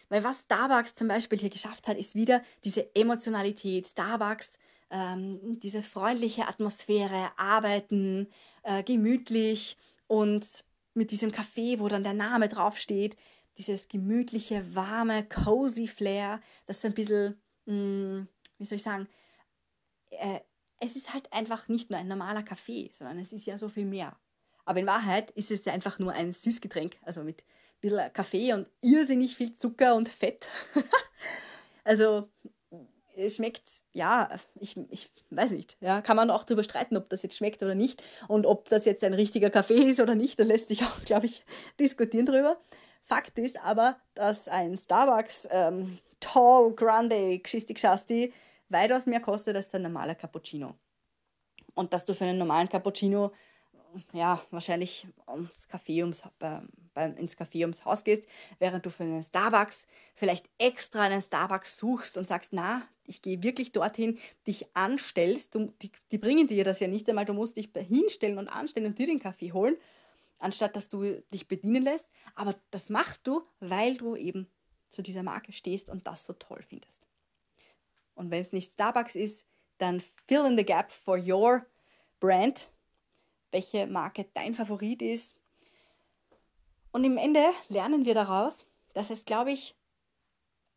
Weil 0.08 0.24
was 0.24 0.42
Starbucks 0.42 0.94
zum 0.94 1.08
Beispiel 1.08 1.38
hier 1.38 1.50
geschafft 1.50 1.88
hat, 1.88 1.96
ist 1.96 2.14
wieder 2.14 2.42
diese 2.62 2.94
Emotionalität. 2.94 3.86
Starbucks, 3.86 4.58
ähm, 4.90 5.60
diese 5.60 5.82
freundliche 5.82 6.48
Atmosphäre, 6.48 7.30
arbeiten, 7.36 8.28
äh, 8.62 8.82
gemütlich 8.82 9.76
und 10.06 10.46
mit 10.94 11.10
diesem 11.10 11.32
Kaffee, 11.32 11.80
wo 11.80 11.88
dann 11.88 12.04
der 12.04 12.12
Name 12.12 12.48
draufsteht, 12.48 13.16
dieses 13.58 13.88
gemütliche, 13.88 14.74
warme, 14.74 15.24
cozy 15.28 15.86
Flair, 15.86 16.40
das 16.66 16.80
so 16.80 16.88
ein 16.88 16.94
bisschen, 16.94 17.40
mh, 17.66 17.72
hm, 17.74 18.28
wie 18.58 18.64
soll 18.64 18.76
ich 18.76 18.82
sagen, 18.82 19.08
äh, 20.10 20.40
es 20.86 20.96
ist 20.96 21.12
halt 21.12 21.32
einfach 21.32 21.68
nicht 21.68 21.90
nur 21.90 21.98
ein 21.98 22.08
normaler 22.08 22.42
Kaffee, 22.42 22.90
sondern 22.92 23.18
es 23.18 23.32
ist 23.32 23.46
ja 23.46 23.58
so 23.58 23.68
viel 23.68 23.86
mehr. 23.86 24.16
Aber 24.64 24.80
in 24.80 24.86
Wahrheit 24.86 25.30
ist 25.32 25.50
es 25.50 25.66
einfach 25.66 25.98
nur 25.98 26.12
ein 26.12 26.32
Süßgetränk, 26.32 26.96
also 27.02 27.22
mit 27.22 27.42
ein 27.42 27.80
bisschen 27.80 28.12
Kaffee 28.12 28.52
und 28.52 28.68
irrsinnig 28.80 29.36
viel 29.36 29.54
Zucker 29.54 29.94
und 29.94 30.08
Fett. 30.08 30.48
also 31.84 32.28
es 33.16 33.36
schmeckt, 33.36 33.62
ja, 33.92 34.28
ich, 34.58 34.76
ich 34.90 35.10
weiß 35.30 35.52
nicht, 35.52 35.76
ja, 35.80 36.00
kann 36.00 36.16
man 36.16 36.30
auch 36.30 36.44
darüber 36.44 36.64
streiten, 36.64 36.96
ob 36.96 37.08
das 37.08 37.22
jetzt 37.22 37.36
schmeckt 37.36 37.62
oder 37.62 37.74
nicht 37.74 38.02
und 38.28 38.46
ob 38.46 38.68
das 38.68 38.84
jetzt 38.84 39.04
ein 39.04 39.14
richtiger 39.14 39.50
Kaffee 39.50 39.88
ist 39.90 40.00
oder 40.00 40.14
nicht, 40.14 40.38
da 40.40 40.44
lässt 40.44 40.68
sich 40.68 40.82
auch, 40.82 41.00
glaube 41.04 41.26
ich, 41.26 41.44
diskutieren 41.78 42.26
drüber. 42.26 42.58
Fakt 43.04 43.38
ist 43.38 43.60
aber, 43.62 43.96
dass 44.14 44.48
ein 44.48 44.76
Starbucks 44.76 45.48
ähm, 45.50 45.98
Tall 46.20 46.72
Grande 46.72 47.38
Gschisti 47.38 47.74
Gschasti 47.74 48.32
weitaus 48.68 49.06
mehr 49.06 49.20
kostet 49.20 49.56
als 49.56 49.74
ein 49.74 49.82
normaler 49.82 50.14
Cappuccino. 50.14 50.74
Und 51.74 51.92
dass 51.92 52.04
du 52.04 52.14
für 52.14 52.24
einen 52.24 52.38
normalen 52.38 52.68
Cappuccino 52.68 53.32
ja, 54.12 54.42
wahrscheinlich 54.50 55.06
ums 55.26 55.68
Café 55.68 56.02
ums, 56.02 56.22
äh, 56.40 56.60
beim, 56.94 57.16
ins 57.16 57.36
Café 57.36 57.60
ums 57.62 57.84
Haus 57.84 58.04
gehst, 58.04 58.26
während 58.58 58.84
du 58.86 58.90
für 58.90 59.04
einen 59.04 59.22
Starbucks 59.22 59.86
vielleicht 60.14 60.48
extra 60.58 61.02
einen 61.02 61.22
Starbucks 61.22 61.78
suchst 61.78 62.16
und 62.18 62.26
sagst, 62.26 62.52
na, 62.52 62.82
ich 63.04 63.22
gehe 63.22 63.42
wirklich 63.42 63.72
dorthin, 63.72 64.18
dich 64.46 64.66
anstellst, 64.74 65.54
du, 65.54 65.72
die, 65.82 65.90
die 66.10 66.18
bringen 66.18 66.46
dir 66.46 66.64
das 66.64 66.80
ja 66.80 66.88
nicht 66.88 67.08
einmal, 67.08 67.24
du 67.24 67.34
musst 67.34 67.56
dich 67.56 67.70
hinstellen 67.74 68.38
und 68.38 68.48
anstellen 68.48 68.86
und 68.86 68.98
dir 68.98 69.06
den 69.06 69.18
Kaffee 69.18 69.52
holen, 69.52 69.76
anstatt 70.38 70.76
dass 70.76 70.88
du 70.88 71.22
dich 71.32 71.48
bedienen 71.48 71.82
lässt. 71.82 72.10
Aber 72.34 72.56
das 72.70 72.90
machst 72.90 73.26
du, 73.26 73.42
weil 73.60 73.96
du 73.96 74.16
eben 74.16 74.48
zu 74.88 75.02
dieser 75.02 75.22
Marke 75.22 75.52
stehst 75.52 75.90
und 75.90 76.06
das 76.06 76.24
so 76.24 76.32
toll 76.32 76.62
findest. 76.66 77.03
Und 78.14 78.30
wenn 78.30 78.40
es 78.40 78.52
nicht 78.52 78.72
Starbucks 78.72 79.14
ist, 79.14 79.46
dann 79.78 80.00
fill 80.00 80.46
in 80.46 80.56
the 80.56 80.64
gap 80.64 80.92
for 80.92 81.18
your 81.18 81.66
brand, 82.20 82.70
welche 83.50 83.86
Marke 83.86 84.26
dein 84.34 84.54
Favorit 84.54 85.02
ist. 85.02 85.36
Und 86.92 87.04
im 87.04 87.16
Ende 87.16 87.44
lernen 87.68 88.04
wir 88.04 88.14
daraus, 88.14 88.66
dass 88.92 89.10
es, 89.10 89.24
glaube 89.24 89.52
ich, 89.52 89.74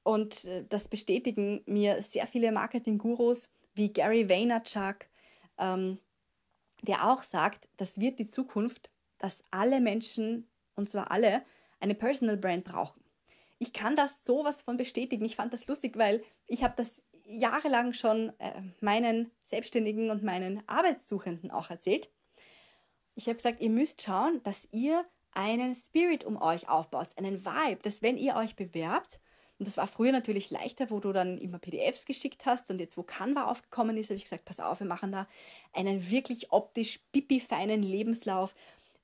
und 0.03 0.45
äh, 0.45 0.65
das 0.67 0.87
bestätigen 0.87 1.61
mir 1.65 2.01
sehr 2.01 2.27
viele 2.27 2.51
Marketing-Gurus 2.51 3.49
wie 3.73 3.91
Gary 3.91 4.29
Vaynerchuk, 4.29 5.05
ähm, 5.57 5.99
der 6.81 7.09
auch 7.11 7.21
sagt, 7.21 7.67
das 7.77 7.99
wird 7.99 8.17
die 8.17 8.25
Zukunft, 8.25 8.89
dass 9.17 9.43
alle 9.51 9.81
Menschen, 9.81 10.47
und 10.75 10.89
zwar 10.89 11.11
alle, 11.11 11.43
eine 11.79 11.93
Personal 11.93 12.37
Brand 12.37 12.63
brauchen. 12.63 13.03
Ich 13.59 13.73
kann 13.73 13.95
das 13.95 14.23
sowas 14.23 14.61
von 14.61 14.77
bestätigen. 14.77 15.25
Ich 15.25 15.35
fand 15.35 15.51
das 15.51 15.67
lustig, 15.67 15.97
weil 15.97 16.23
ich 16.45 16.63
habe 16.63 16.75
das 16.77 17.03
jahrelang 17.27 17.93
schon 17.93 18.31
äh, 18.39 18.61
meinen 18.79 19.31
Selbstständigen 19.43 20.09
und 20.09 20.23
meinen 20.23 20.63
Arbeitssuchenden 20.67 21.51
auch 21.51 21.69
erzählt. 21.69 22.09
Ich 23.15 23.25
habe 23.25 23.35
gesagt, 23.35 23.61
ihr 23.61 23.69
müsst 23.69 24.01
schauen, 24.01 24.41
dass 24.43 24.67
ihr 24.71 25.05
einen 25.31 25.75
Spirit 25.75 26.23
um 26.23 26.41
euch 26.41 26.69
aufbaut, 26.69 27.09
einen 27.17 27.45
Vibe, 27.45 27.81
dass 27.83 28.01
wenn 28.01 28.17
ihr 28.17 28.35
euch 28.35 28.55
bewerbt, 28.55 29.19
Und 29.59 29.67
das 29.67 29.77
war 29.77 29.87
früher 29.87 30.11
natürlich 30.11 30.51
leichter, 30.51 30.91
wo 30.91 30.99
du 30.99 31.11
dann 31.11 31.37
immer 31.39 31.57
PDFs 31.57 32.05
geschickt 32.05 32.45
hast. 32.45 32.69
Und 32.69 32.79
jetzt, 32.79 32.95
wo 32.95 33.03
Canva 33.03 33.45
aufgekommen 33.45 33.97
ist, 33.97 34.09
habe 34.09 34.17
ich 34.17 34.23
gesagt, 34.23 34.45
pass 34.45 34.59
auf, 34.59 34.79
wir 34.79 34.87
machen 34.87 35.11
da 35.11 35.27
einen 35.73 36.09
wirklich 36.09 36.51
optisch 36.51 36.99
pipi-feinen 37.11 37.81
Lebenslauf, 37.81 38.53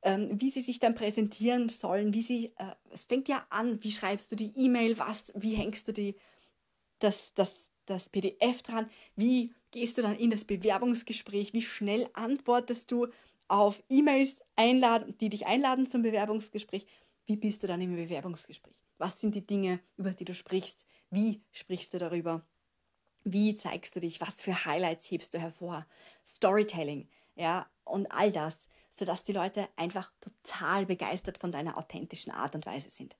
ähm, 0.04 0.40
wie 0.40 0.52
sie 0.52 0.62
sich 0.62 0.80
dann 0.80 0.96
präsentieren 0.96 1.70
sollen, 1.70 2.14
wie 2.14 2.22
sie, 2.22 2.54
äh, 2.58 2.76
es 2.92 3.06
fängt 3.06 3.28
ja 3.30 3.46
an, 3.50 3.82
wie 3.84 3.92
schreibst 3.92 4.32
du 4.32 4.36
die 4.36 4.54
E-Mail, 4.56 5.00
was, 5.00 5.32
wie 5.36 5.56
hängst 5.56 5.88
du 5.88 5.92
die, 5.92 6.16
das, 7.04 7.34
das, 7.34 7.72
das 7.86 8.10
PDF 8.10 8.62
dran, 8.62 8.90
wie 9.16 9.54
gehst 9.72 9.98
du 9.98 10.02
dann 10.02 10.16
in 10.16 10.32
das 10.32 10.46
Bewerbungsgespräch, 10.46 11.54
wie 11.54 11.62
schnell 11.62 12.10
antwortest 12.14 12.92
du 12.92 13.08
auf 13.48 13.84
E-Mails, 13.90 14.44
die 15.20 15.30
dich 15.30 15.46
einladen 15.46 15.86
zum 15.86 16.02
Bewerbungsgespräch, 16.02 16.86
wie 17.26 17.36
bist 17.36 17.64
du 17.64 17.68
dann 17.68 17.82
im 17.82 17.96
Bewerbungsgespräch? 17.96 18.76
Was 18.98 19.20
sind 19.20 19.36
die 19.36 19.46
Dinge, 19.46 19.80
über 19.98 20.12
die 20.12 20.26
du 20.26 20.34
sprichst? 20.34 20.86
Wie 21.10 21.42
sprichst 21.52 21.94
du 21.94 21.98
darüber? 21.98 22.46
Wie 23.24 23.56
zeigst 23.56 23.96
du 23.96 24.00
dich? 24.00 24.22
Was 24.22 24.42
für 24.42 24.66
Highlights 24.66 25.10
hebst 25.10 25.34
du 25.34 25.40
hervor? 25.40 25.86
Storytelling, 26.24 27.08
ja, 27.36 27.70
und 27.86 28.12
all 28.12 28.32
das, 28.32 28.70
sodass 28.90 29.24
die 29.24 29.34
Leute 29.34 29.68
einfach 29.76 30.12
total 30.22 30.86
begeistert 30.86 31.38
von 31.38 31.52
deiner 31.52 31.78
authentischen 31.78 32.32
Art 32.32 32.56
und 32.56 32.66
Weise 32.66 32.92
sind. 32.92 33.16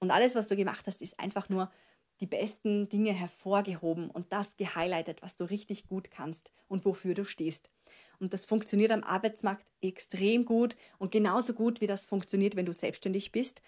Und 0.00 0.10
alles, 0.10 0.34
was 0.34 0.48
du 0.48 0.56
gemacht 0.56 0.86
hast, 0.86 1.02
ist 1.02 1.18
einfach 1.18 1.48
nur 1.48 1.70
die 2.20 2.26
besten 2.26 2.88
Dinge 2.88 3.12
hervorgehoben 3.12 4.10
und 4.10 4.32
das 4.32 4.56
gehighlightet, 4.56 5.22
was 5.22 5.36
du 5.36 5.44
richtig 5.44 5.86
gut 5.86 6.10
kannst 6.10 6.52
und 6.68 6.84
wofür 6.84 7.14
du 7.14 7.24
stehst. 7.24 7.70
Und 8.18 8.32
das 8.32 8.44
funktioniert 8.44 8.90
am 8.90 9.04
Arbeitsmarkt 9.04 9.64
extrem 9.80 10.44
gut 10.44 10.76
und 10.98 11.12
genauso 11.12 11.54
gut, 11.54 11.80
wie 11.80 11.86
das 11.86 12.06
funktioniert, 12.06 12.56
wenn 12.56 12.66
du 12.66 12.72
selbstständig 12.72 13.32
bist 13.32 13.62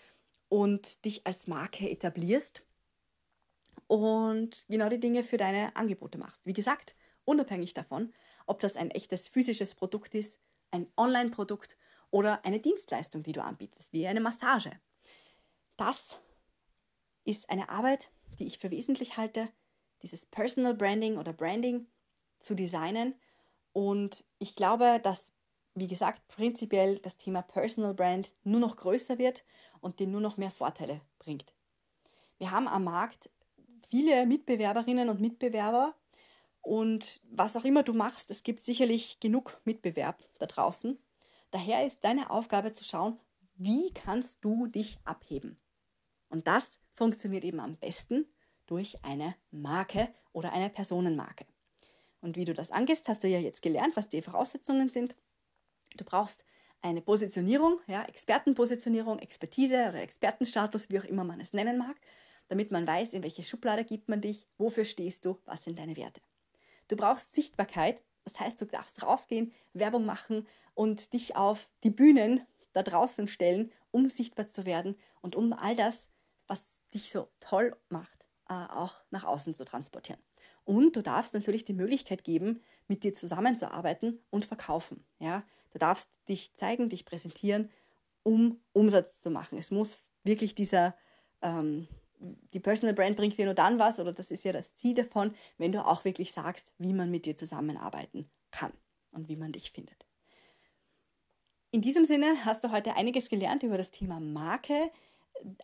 und 0.48 1.04
dich 1.04 1.26
als 1.26 1.46
Marke 1.46 1.88
etablierst 1.88 2.64
und 3.86 4.66
genau 4.68 4.88
die 4.88 5.00
Dinge 5.00 5.22
für 5.22 5.36
deine 5.36 5.74
Angebote 5.76 6.18
machst. 6.18 6.46
Wie 6.46 6.52
gesagt, 6.52 6.94
unabhängig 7.24 7.74
davon, 7.74 8.12
ob 8.46 8.60
das 8.60 8.76
ein 8.76 8.90
echtes 8.90 9.28
physisches 9.28 9.74
Produkt 9.74 10.14
ist, 10.14 10.40
ein 10.72 10.86
Online-Produkt 10.96 11.76
oder 12.10 12.44
eine 12.44 12.60
Dienstleistung, 12.60 13.22
die 13.22 13.32
du 13.32 13.42
anbietest, 13.42 13.92
wie 13.92 14.06
eine 14.06 14.20
Massage. 14.20 14.72
Das 15.76 16.18
ist 17.24 17.48
eine 17.48 17.68
Arbeit, 17.68 18.10
die 18.40 18.46
ich 18.46 18.58
für 18.58 18.70
wesentlich 18.70 19.16
halte, 19.16 19.48
dieses 20.02 20.26
Personal 20.26 20.74
Branding 20.74 21.18
oder 21.18 21.32
Branding 21.32 21.86
zu 22.38 22.54
designen. 22.54 23.14
Und 23.72 24.24
ich 24.38 24.56
glaube, 24.56 24.98
dass, 25.02 25.32
wie 25.74 25.86
gesagt, 25.86 26.26
prinzipiell 26.28 26.98
das 26.98 27.16
Thema 27.16 27.42
Personal 27.42 27.94
Brand 27.94 28.32
nur 28.42 28.60
noch 28.60 28.76
größer 28.76 29.18
wird 29.18 29.44
und 29.80 30.00
dir 30.00 30.08
nur 30.08 30.20
noch 30.20 30.36
mehr 30.36 30.50
Vorteile 30.50 31.00
bringt. 31.18 31.54
Wir 32.38 32.50
haben 32.50 32.66
am 32.66 32.84
Markt 32.84 33.30
viele 33.90 34.26
Mitbewerberinnen 34.26 35.08
und 35.08 35.20
Mitbewerber 35.20 35.94
und 36.62 37.20
was 37.30 37.56
auch 37.56 37.64
immer 37.64 37.82
du 37.82 37.92
machst, 37.92 38.30
es 38.30 38.42
gibt 38.42 38.60
sicherlich 38.60 39.20
genug 39.20 39.60
Mitbewerb 39.64 40.24
da 40.38 40.46
draußen. 40.46 40.98
Daher 41.50 41.86
ist 41.86 41.98
deine 42.02 42.30
Aufgabe 42.30 42.72
zu 42.72 42.84
schauen, 42.84 43.18
wie 43.56 43.92
kannst 43.92 44.44
du 44.44 44.66
dich 44.66 44.98
abheben. 45.04 45.58
Und 46.30 46.46
das 46.46 46.80
funktioniert 46.94 47.44
eben 47.44 47.60
am 47.60 47.76
besten 47.76 48.26
durch 48.66 49.04
eine 49.04 49.34
Marke 49.50 50.08
oder 50.32 50.52
eine 50.52 50.70
Personenmarke. 50.70 51.44
Und 52.20 52.36
wie 52.36 52.44
du 52.44 52.54
das 52.54 52.70
angehst, 52.70 53.08
hast 53.08 53.24
du 53.24 53.28
ja 53.28 53.38
jetzt 53.38 53.62
gelernt, 53.62 53.96
was 53.96 54.08
die 54.08 54.22
Voraussetzungen 54.22 54.88
sind. 54.88 55.16
Du 55.96 56.04
brauchst 56.04 56.44
eine 56.82 57.02
Positionierung, 57.02 57.80
ja, 57.86 58.04
Expertenpositionierung, 58.04 59.18
Expertise 59.18 59.88
oder 59.88 60.02
Expertenstatus, 60.02 60.90
wie 60.90 61.00
auch 61.00 61.04
immer 61.04 61.24
man 61.24 61.40
es 61.40 61.52
nennen 61.52 61.78
mag, 61.78 61.96
damit 62.48 62.70
man 62.70 62.86
weiß, 62.86 63.12
in 63.12 63.22
welche 63.22 63.42
Schublade 63.42 63.84
gibt 63.84 64.08
man 64.08 64.20
dich, 64.20 64.46
wofür 64.56 64.84
stehst 64.84 65.24
du, 65.24 65.38
was 65.44 65.64
sind 65.64 65.78
deine 65.78 65.96
Werte. 65.96 66.20
Du 66.88 66.96
brauchst 66.96 67.34
Sichtbarkeit, 67.34 68.02
das 68.24 68.38
heißt, 68.38 68.60
du 68.60 68.66
darfst 68.66 69.02
rausgehen, 69.02 69.52
Werbung 69.72 70.04
machen 70.04 70.46
und 70.74 71.12
dich 71.12 71.36
auf 71.36 71.70
die 71.84 71.90
Bühnen 71.90 72.46
da 72.72 72.82
draußen 72.82 73.28
stellen, 73.28 73.72
um 73.90 74.08
sichtbar 74.08 74.46
zu 74.46 74.64
werden 74.66 74.96
und 75.20 75.36
um 75.36 75.52
all 75.52 75.76
das, 75.76 76.08
was 76.50 76.80
dich 76.92 77.10
so 77.10 77.28
toll 77.38 77.76
macht, 77.88 78.26
äh, 78.48 78.54
auch 78.54 78.96
nach 79.10 79.24
außen 79.24 79.54
zu 79.54 79.64
transportieren. 79.64 80.20
Und 80.64 80.96
du 80.96 81.02
darfst 81.02 81.32
natürlich 81.32 81.64
die 81.64 81.72
Möglichkeit 81.72 82.24
geben, 82.24 82.60
mit 82.88 83.04
dir 83.04 83.14
zusammenzuarbeiten 83.14 84.18
und 84.30 84.44
verkaufen. 84.44 85.06
Ja? 85.20 85.44
Du 85.70 85.78
darfst 85.78 86.10
dich 86.28 86.52
zeigen, 86.54 86.88
dich 86.88 87.04
präsentieren, 87.04 87.70
um 88.24 88.60
Umsatz 88.72 89.22
zu 89.22 89.30
machen. 89.30 89.58
Es 89.58 89.70
muss 89.70 90.02
wirklich 90.24 90.56
dieser, 90.56 90.96
ähm, 91.40 91.86
die 92.18 92.60
Personal 92.60 92.94
Brand 92.94 93.16
bringt 93.16 93.38
dir 93.38 93.44
nur 93.44 93.54
dann 93.54 93.78
was, 93.78 94.00
oder 94.00 94.12
das 94.12 94.32
ist 94.32 94.44
ja 94.44 94.52
das 94.52 94.74
Ziel 94.74 94.94
davon, 94.94 95.32
wenn 95.56 95.70
du 95.70 95.86
auch 95.86 96.04
wirklich 96.04 96.32
sagst, 96.32 96.74
wie 96.78 96.92
man 96.92 97.12
mit 97.12 97.26
dir 97.26 97.36
zusammenarbeiten 97.36 98.28
kann 98.50 98.72
und 99.12 99.28
wie 99.28 99.36
man 99.36 99.52
dich 99.52 99.70
findet. 99.70 100.04
In 101.70 101.80
diesem 101.80 102.04
Sinne 102.04 102.44
hast 102.44 102.64
du 102.64 102.72
heute 102.72 102.96
einiges 102.96 103.28
gelernt 103.28 103.62
über 103.62 103.78
das 103.78 103.92
Thema 103.92 104.18
Marke. 104.18 104.90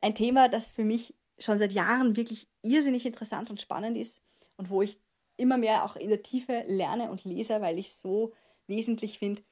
Ein 0.01 0.15
Thema, 0.15 0.49
das 0.49 0.71
für 0.71 0.85
mich 0.85 1.15
schon 1.39 1.59
seit 1.59 1.73
Jahren 1.73 2.17
wirklich 2.17 2.49
irrsinnig 2.63 3.07
interessant 3.07 3.51
und 3.51 3.61
spannend 3.61 3.97
ist 3.97 4.23
und 4.57 4.71
wo 4.71 4.83
ich 4.83 4.99
immer 5.37 5.59
mehr 5.59 5.85
auch 5.85 5.97
in 5.97 6.09
der 6.09 6.23
Tiefe 6.23 6.65
lerne 6.67 7.11
und 7.11 7.25
lese, 7.25 7.61
weil 7.61 7.79
ich 7.79 7.89
es 7.89 8.01
so 8.01 8.33
wesentlich 8.67 9.19
finde. 9.19 9.43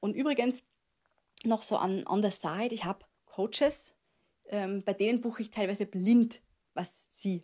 Und 0.00 0.14
übrigens 0.14 0.64
noch 1.44 1.62
so 1.62 1.76
an 1.76 2.06
on 2.06 2.22
the 2.22 2.30
side, 2.30 2.74
ich 2.74 2.84
habe 2.84 3.04
Coaches, 3.26 3.94
ähm, 4.48 4.82
bei 4.84 4.92
denen 4.92 5.20
buche 5.20 5.42
ich 5.42 5.50
teilweise 5.50 5.86
blind, 5.86 6.40
was 6.74 7.08
sie 7.10 7.42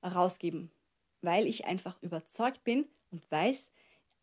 herausgeben, 0.00 0.72
weil 1.20 1.46
ich 1.46 1.64
einfach 1.64 2.00
überzeugt 2.02 2.64
bin 2.64 2.86
und 3.10 3.30
weiß, 3.30 3.70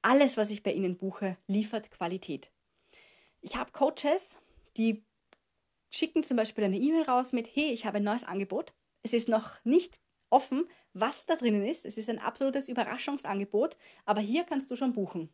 alles, 0.02 0.38
was 0.38 0.50
ich 0.50 0.64
bei 0.64 0.74
ihnen 0.74 0.98
buche, 0.98 1.38
liefert 1.48 1.92
Qualität. 1.92 2.52
Ich 3.42 3.56
habe 3.56 3.72
Coaches, 3.72 4.38
die 4.78 5.04
schicken 5.90 6.24
zum 6.24 6.38
Beispiel 6.38 6.64
eine 6.64 6.78
E-Mail 6.78 7.04
raus 7.04 7.34
mit, 7.34 7.50
hey, 7.56 7.72
ich 7.72 7.86
habe 7.86 7.98
ein 7.98 8.04
neues 8.04 8.24
Angebot. 8.24 8.74
Es 9.02 9.14
ist 9.14 9.30
noch 9.30 9.64
nicht 9.64 10.00
offen, 10.30 10.68
was 10.94 11.26
da 11.26 11.36
drinnen 11.36 11.66
ist. 11.66 11.86
Es 11.86 11.98
ist 11.98 12.10
ein 12.10 12.20
absolutes 12.20 12.70
Überraschungsangebot, 12.70 13.78
aber 14.06 14.22
hier 14.22 14.44
kannst 14.44 14.70
du 14.72 14.76
schon 14.76 14.94
buchen. 14.94 15.30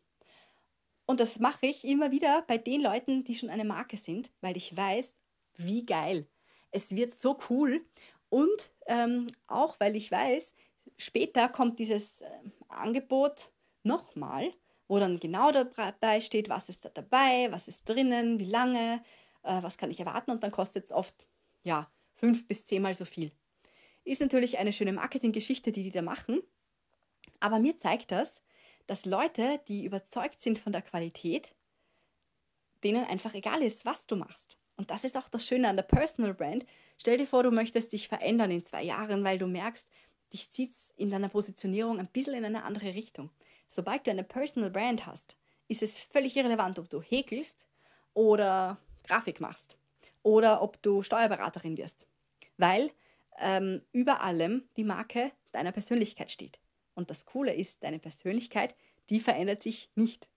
Und 1.06 1.20
das 1.20 1.38
mache 1.38 1.66
ich 1.66 1.84
immer 1.84 2.10
wieder 2.10 2.42
bei 2.42 2.58
den 2.58 2.80
Leuten, 2.80 3.24
die 3.24 3.34
schon 3.34 3.50
eine 3.50 3.64
Marke 3.64 3.96
sind, 3.96 4.30
weil 4.40 4.56
ich 4.56 4.76
weiß, 4.76 5.20
wie 5.56 5.86
geil. 5.86 6.26
Es 6.72 6.94
wird 6.94 7.14
so 7.14 7.38
cool. 7.48 7.84
Und 8.28 8.72
ähm, 8.86 9.28
auch 9.46 9.78
weil 9.78 9.94
ich 9.94 10.10
weiß, 10.10 10.54
später 10.98 11.48
kommt 11.48 11.78
dieses 11.78 12.22
äh, 12.22 12.28
Angebot 12.68 13.52
nochmal, 13.84 14.52
wo 14.88 14.98
dann 14.98 15.20
genau 15.20 15.52
dabei 15.52 16.20
steht, 16.20 16.48
was 16.48 16.68
ist 16.68 16.84
da 16.84 16.88
dabei, 16.88 17.48
was 17.50 17.68
ist 17.68 17.88
drinnen, 17.88 18.40
wie 18.40 18.50
lange, 18.50 19.02
äh, 19.46 19.62
was 19.62 19.78
kann 19.78 19.90
ich 19.90 20.00
erwarten. 20.00 20.30
Und 20.30 20.42
dann 20.42 20.50
kostet 20.50 20.84
es 20.86 20.92
oft 20.92 21.14
ja, 21.62 21.90
fünf 22.14 22.46
bis 22.46 22.66
zehnmal 22.66 22.94
so 22.94 23.04
viel. 23.04 23.32
Ist 24.04 24.20
natürlich 24.20 24.58
eine 24.58 24.72
schöne 24.72 24.92
Marketinggeschichte, 24.92 25.72
die 25.72 25.82
die 25.82 25.90
da 25.90 26.02
machen. 26.02 26.42
Aber 27.40 27.58
mir 27.58 27.76
zeigt 27.76 28.12
das, 28.12 28.42
dass 28.86 29.04
Leute, 29.04 29.60
die 29.68 29.84
überzeugt 29.84 30.40
sind 30.40 30.58
von 30.58 30.72
der 30.72 30.82
Qualität, 30.82 31.54
denen 32.84 33.04
einfach 33.04 33.34
egal 33.34 33.62
ist, 33.62 33.84
was 33.84 34.06
du 34.06 34.16
machst. 34.16 34.58
Und 34.76 34.90
das 34.90 35.04
ist 35.04 35.16
auch 35.16 35.28
das 35.28 35.46
Schöne 35.46 35.68
an 35.68 35.76
der 35.76 35.82
Personal 35.82 36.34
Brand. 36.34 36.66
Stell 36.98 37.18
dir 37.18 37.26
vor, 37.26 37.42
du 37.42 37.50
möchtest 37.50 37.92
dich 37.92 38.08
verändern 38.08 38.50
in 38.50 38.62
zwei 38.62 38.82
Jahren, 38.82 39.24
weil 39.24 39.38
du 39.38 39.46
merkst, 39.46 39.88
dich 40.32 40.50
zieht 40.50 40.72
es 40.72 40.92
in 40.96 41.10
deiner 41.10 41.28
Positionierung 41.28 41.98
ein 41.98 42.08
bisschen 42.08 42.34
in 42.34 42.44
eine 42.44 42.64
andere 42.64 42.94
Richtung. 42.94 43.30
Sobald 43.68 44.06
du 44.06 44.10
eine 44.10 44.24
Personal 44.24 44.70
Brand 44.70 45.06
hast, 45.06 45.36
ist 45.68 45.82
es 45.82 45.98
völlig 45.98 46.36
irrelevant, 46.36 46.78
ob 46.78 46.88
du 46.88 47.02
häkelst 47.02 47.68
oder 48.14 48.78
Grafik 49.06 49.40
machst 49.40 49.78
oder 50.22 50.62
ob 50.62 50.82
du 50.82 51.02
Steuerberaterin 51.02 51.76
wirst. 51.76 52.06
Weil 52.56 52.90
ähm, 53.38 53.82
über 53.92 54.22
allem 54.22 54.68
die 54.76 54.84
Marke 54.84 55.32
deiner 55.52 55.72
Persönlichkeit 55.72 56.30
steht. 56.30 56.58
Und 56.94 57.10
das 57.10 57.26
Coole 57.26 57.54
ist, 57.54 57.82
deine 57.82 57.98
Persönlichkeit, 57.98 58.74
die 59.10 59.20
verändert 59.20 59.62
sich 59.62 59.90
nicht. 59.94 60.28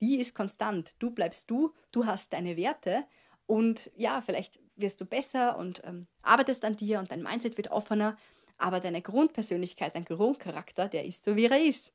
Die 0.00 0.20
ist 0.20 0.34
konstant. 0.34 1.02
Du 1.02 1.10
bleibst 1.10 1.50
du, 1.50 1.72
du 1.90 2.06
hast 2.06 2.32
deine 2.32 2.56
Werte 2.56 3.04
und 3.46 3.90
ja, 3.96 4.20
vielleicht 4.20 4.60
wirst 4.76 5.00
du 5.00 5.06
besser 5.06 5.56
und 5.56 5.82
ähm, 5.84 6.06
arbeitest 6.22 6.64
an 6.64 6.76
dir 6.76 6.98
und 6.98 7.10
dein 7.10 7.22
Mindset 7.22 7.56
wird 7.56 7.70
offener, 7.70 8.16
aber 8.58 8.80
deine 8.80 9.02
Grundpersönlichkeit, 9.02 9.94
dein 9.94 10.04
Grundcharakter, 10.04 10.88
der 10.88 11.04
ist 11.04 11.24
so, 11.24 11.36
wie 11.36 11.46
er 11.46 11.60
ist. 11.60 11.94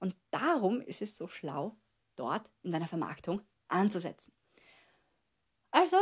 Und 0.00 0.14
darum 0.30 0.80
ist 0.80 1.02
es 1.02 1.16
so 1.16 1.28
schlau, 1.28 1.76
dort 2.16 2.50
in 2.62 2.72
deiner 2.72 2.88
Vermarktung 2.88 3.42
anzusetzen. 3.68 4.32
Also, 5.74 5.96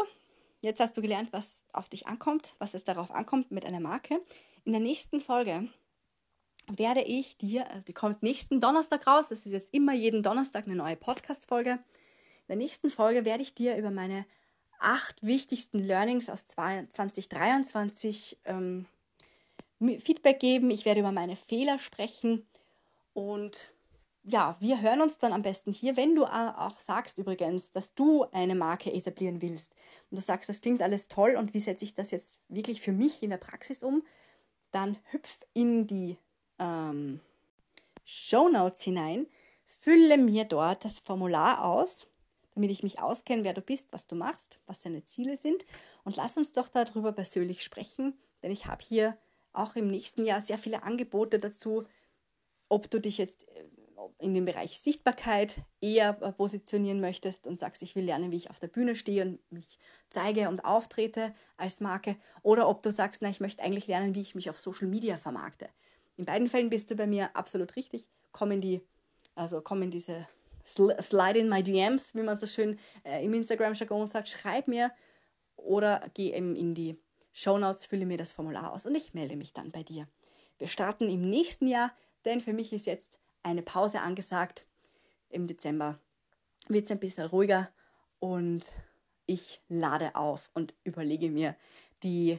Jetzt 0.62 0.78
hast 0.78 0.96
du 0.96 1.02
gelernt, 1.02 1.32
was 1.32 1.64
auf 1.72 1.88
dich 1.88 2.06
ankommt, 2.06 2.54
was 2.60 2.74
es 2.74 2.84
darauf 2.84 3.10
ankommt 3.10 3.50
mit 3.50 3.66
einer 3.66 3.80
Marke. 3.80 4.22
In 4.64 4.70
der 4.70 4.80
nächsten 4.80 5.20
Folge 5.20 5.68
werde 6.68 7.02
ich 7.02 7.36
dir, 7.36 7.62
äh, 7.62 7.82
die 7.82 7.92
kommt 7.92 8.22
nächsten 8.22 8.60
Donnerstag 8.60 9.08
raus, 9.08 9.28
das 9.28 9.44
ist 9.44 9.52
jetzt 9.52 9.74
immer 9.74 9.92
jeden 9.92 10.22
Donnerstag 10.22 10.66
eine 10.66 10.76
neue 10.76 10.94
Podcast-Folge. 10.94 11.72
In 11.72 12.48
der 12.48 12.56
nächsten 12.56 12.90
Folge 12.90 13.24
werde 13.24 13.42
ich 13.42 13.54
dir 13.56 13.76
über 13.76 13.90
meine 13.90 14.24
acht 14.78 15.20
wichtigsten 15.24 15.80
Learnings 15.80 16.30
aus 16.30 16.46
2023 16.46 18.38
ähm, 18.44 18.86
Feedback 19.80 20.38
geben, 20.38 20.70
ich 20.70 20.84
werde 20.84 21.00
über 21.00 21.10
meine 21.10 21.34
Fehler 21.34 21.80
sprechen 21.80 22.46
und 23.14 23.74
ja, 24.24 24.56
wir 24.60 24.80
hören 24.80 25.00
uns 25.00 25.18
dann 25.18 25.32
am 25.32 25.42
besten 25.42 25.72
hier, 25.72 25.96
wenn 25.96 26.14
du 26.14 26.24
auch 26.24 26.78
sagst 26.78 27.18
übrigens, 27.18 27.72
dass 27.72 27.94
du 27.94 28.24
eine 28.32 28.54
Marke 28.54 28.92
etablieren 28.92 29.42
willst. 29.42 29.74
Und 30.10 30.16
du 30.16 30.22
sagst, 30.22 30.48
das 30.48 30.60
klingt 30.60 30.82
alles 30.82 31.08
toll 31.08 31.34
und 31.36 31.54
wie 31.54 31.60
setze 31.60 31.84
ich 31.84 31.94
das 31.94 32.10
jetzt 32.12 32.38
wirklich 32.48 32.80
für 32.80 32.92
mich 32.92 33.22
in 33.22 33.30
der 33.30 33.38
Praxis 33.38 33.82
um, 33.82 34.04
dann 34.70 34.96
hüpf 35.10 35.44
in 35.54 35.86
die 35.86 36.18
ähm, 36.58 37.20
Show 38.04 38.48
Notes 38.48 38.82
hinein, 38.82 39.26
fülle 39.66 40.18
mir 40.18 40.44
dort 40.44 40.84
das 40.84 41.00
Formular 41.00 41.64
aus, 41.64 42.08
damit 42.54 42.70
ich 42.70 42.82
mich 42.82 43.00
auskenne, 43.00 43.42
wer 43.42 43.54
du 43.54 43.60
bist, 43.60 43.92
was 43.92 44.06
du 44.06 44.14
machst, 44.14 44.60
was 44.66 44.80
deine 44.82 45.04
Ziele 45.04 45.36
sind. 45.36 45.64
Und 46.04 46.16
lass 46.16 46.36
uns 46.36 46.52
doch 46.52 46.68
darüber 46.68 47.12
persönlich 47.12 47.62
sprechen, 47.62 48.16
denn 48.42 48.52
ich 48.52 48.66
habe 48.66 48.84
hier 48.84 49.16
auch 49.52 49.74
im 49.74 49.88
nächsten 49.88 50.24
Jahr 50.24 50.40
sehr 50.40 50.58
viele 50.58 50.82
Angebote 50.84 51.38
dazu, 51.38 51.84
ob 52.68 52.90
du 52.90 53.00
dich 53.00 53.18
jetzt 53.18 53.48
äh, 53.48 53.64
in 54.22 54.34
dem 54.34 54.44
Bereich 54.44 54.80
Sichtbarkeit 54.80 55.56
eher 55.80 56.12
positionieren 56.12 57.00
möchtest 57.00 57.46
und 57.46 57.58
sagst, 57.58 57.82
ich 57.82 57.94
will 57.94 58.04
lernen, 58.04 58.30
wie 58.30 58.36
ich 58.36 58.50
auf 58.50 58.60
der 58.60 58.68
Bühne 58.68 58.96
stehe 58.96 59.24
und 59.24 59.52
mich 59.52 59.78
zeige 60.08 60.48
und 60.48 60.64
auftrete 60.64 61.34
als 61.56 61.80
Marke, 61.80 62.16
oder 62.42 62.68
ob 62.68 62.82
du 62.82 62.92
sagst, 62.92 63.22
na, 63.22 63.28
ich 63.28 63.40
möchte 63.40 63.62
eigentlich 63.62 63.86
lernen, 63.86 64.14
wie 64.14 64.20
ich 64.20 64.34
mich 64.34 64.48
auf 64.50 64.58
Social 64.58 64.88
Media 64.88 65.16
vermarkte. 65.16 65.68
In 66.16 66.24
beiden 66.24 66.48
Fällen 66.48 66.70
bist 66.70 66.90
du 66.90 66.96
bei 66.96 67.06
mir 67.06 67.34
absolut 67.34 67.76
richtig. 67.76 68.08
Komm 68.32 68.52
in 68.52 68.60
die, 68.60 68.80
also 69.34 69.60
komm 69.60 69.82
in 69.82 69.90
diese 69.90 70.26
Slide 70.64 71.38
in 71.38 71.48
my 71.48 71.62
DMs, 71.62 72.14
wie 72.14 72.22
man 72.22 72.38
so 72.38 72.46
schön 72.46 72.78
äh, 73.04 73.24
im 73.24 73.34
Instagram-Jargon 73.34 74.06
sagt, 74.06 74.28
schreib 74.28 74.68
mir 74.68 74.92
oder 75.56 76.08
geh 76.14 76.32
eben 76.32 76.54
in 76.54 76.74
die 76.74 76.98
Show 77.32 77.58
Notes, 77.58 77.86
fülle 77.86 78.06
mir 78.06 78.18
das 78.18 78.32
Formular 78.32 78.72
aus 78.72 78.86
und 78.86 78.94
ich 78.94 79.14
melde 79.14 79.36
mich 79.36 79.52
dann 79.52 79.72
bei 79.72 79.82
dir. 79.82 80.06
Wir 80.58 80.68
starten 80.68 81.08
im 81.10 81.28
nächsten 81.28 81.66
Jahr, 81.66 81.92
denn 82.24 82.40
für 82.40 82.52
mich 82.52 82.72
ist 82.72 82.86
jetzt 82.86 83.18
eine 83.42 83.62
Pause 83.62 84.00
angesagt. 84.00 84.66
Im 85.28 85.46
Dezember 85.46 85.98
wird 86.68 86.84
es 86.84 86.90
ein 86.90 87.00
bisschen 87.00 87.26
ruhiger 87.26 87.70
und 88.18 88.64
ich 89.26 89.60
lade 89.68 90.14
auf 90.14 90.50
und 90.54 90.74
überlege 90.84 91.30
mir 91.30 91.56
die, 92.02 92.38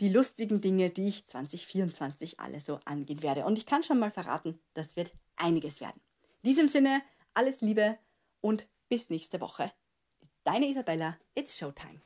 die 0.00 0.08
lustigen 0.08 0.60
Dinge, 0.60 0.90
die 0.90 1.08
ich 1.08 1.26
2024 1.26 2.40
alle 2.40 2.60
so 2.60 2.80
angehen 2.84 3.22
werde. 3.22 3.44
Und 3.44 3.58
ich 3.58 3.66
kann 3.66 3.82
schon 3.82 3.98
mal 3.98 4.10
verraten, 4.10 4.58
das 4.74 4.96
wird 4.96 5.12
einiges 5.36 5.80
werden. 5.80 6.00
In 6.42 6.50
diesem 6.50 6.68
Sinne, 6.68 7.02
alles 7.34 7.60
Liebe 7.60 7.98
und 8.40 8.66
bis 8.88 9.10
nächste 9.10 9.40
Woche. 9.40 9.72
Deine 10.44 10.68
Isabella, 10.68 11.18
it's 11.34 11.56
Showtime. 11.56 12.00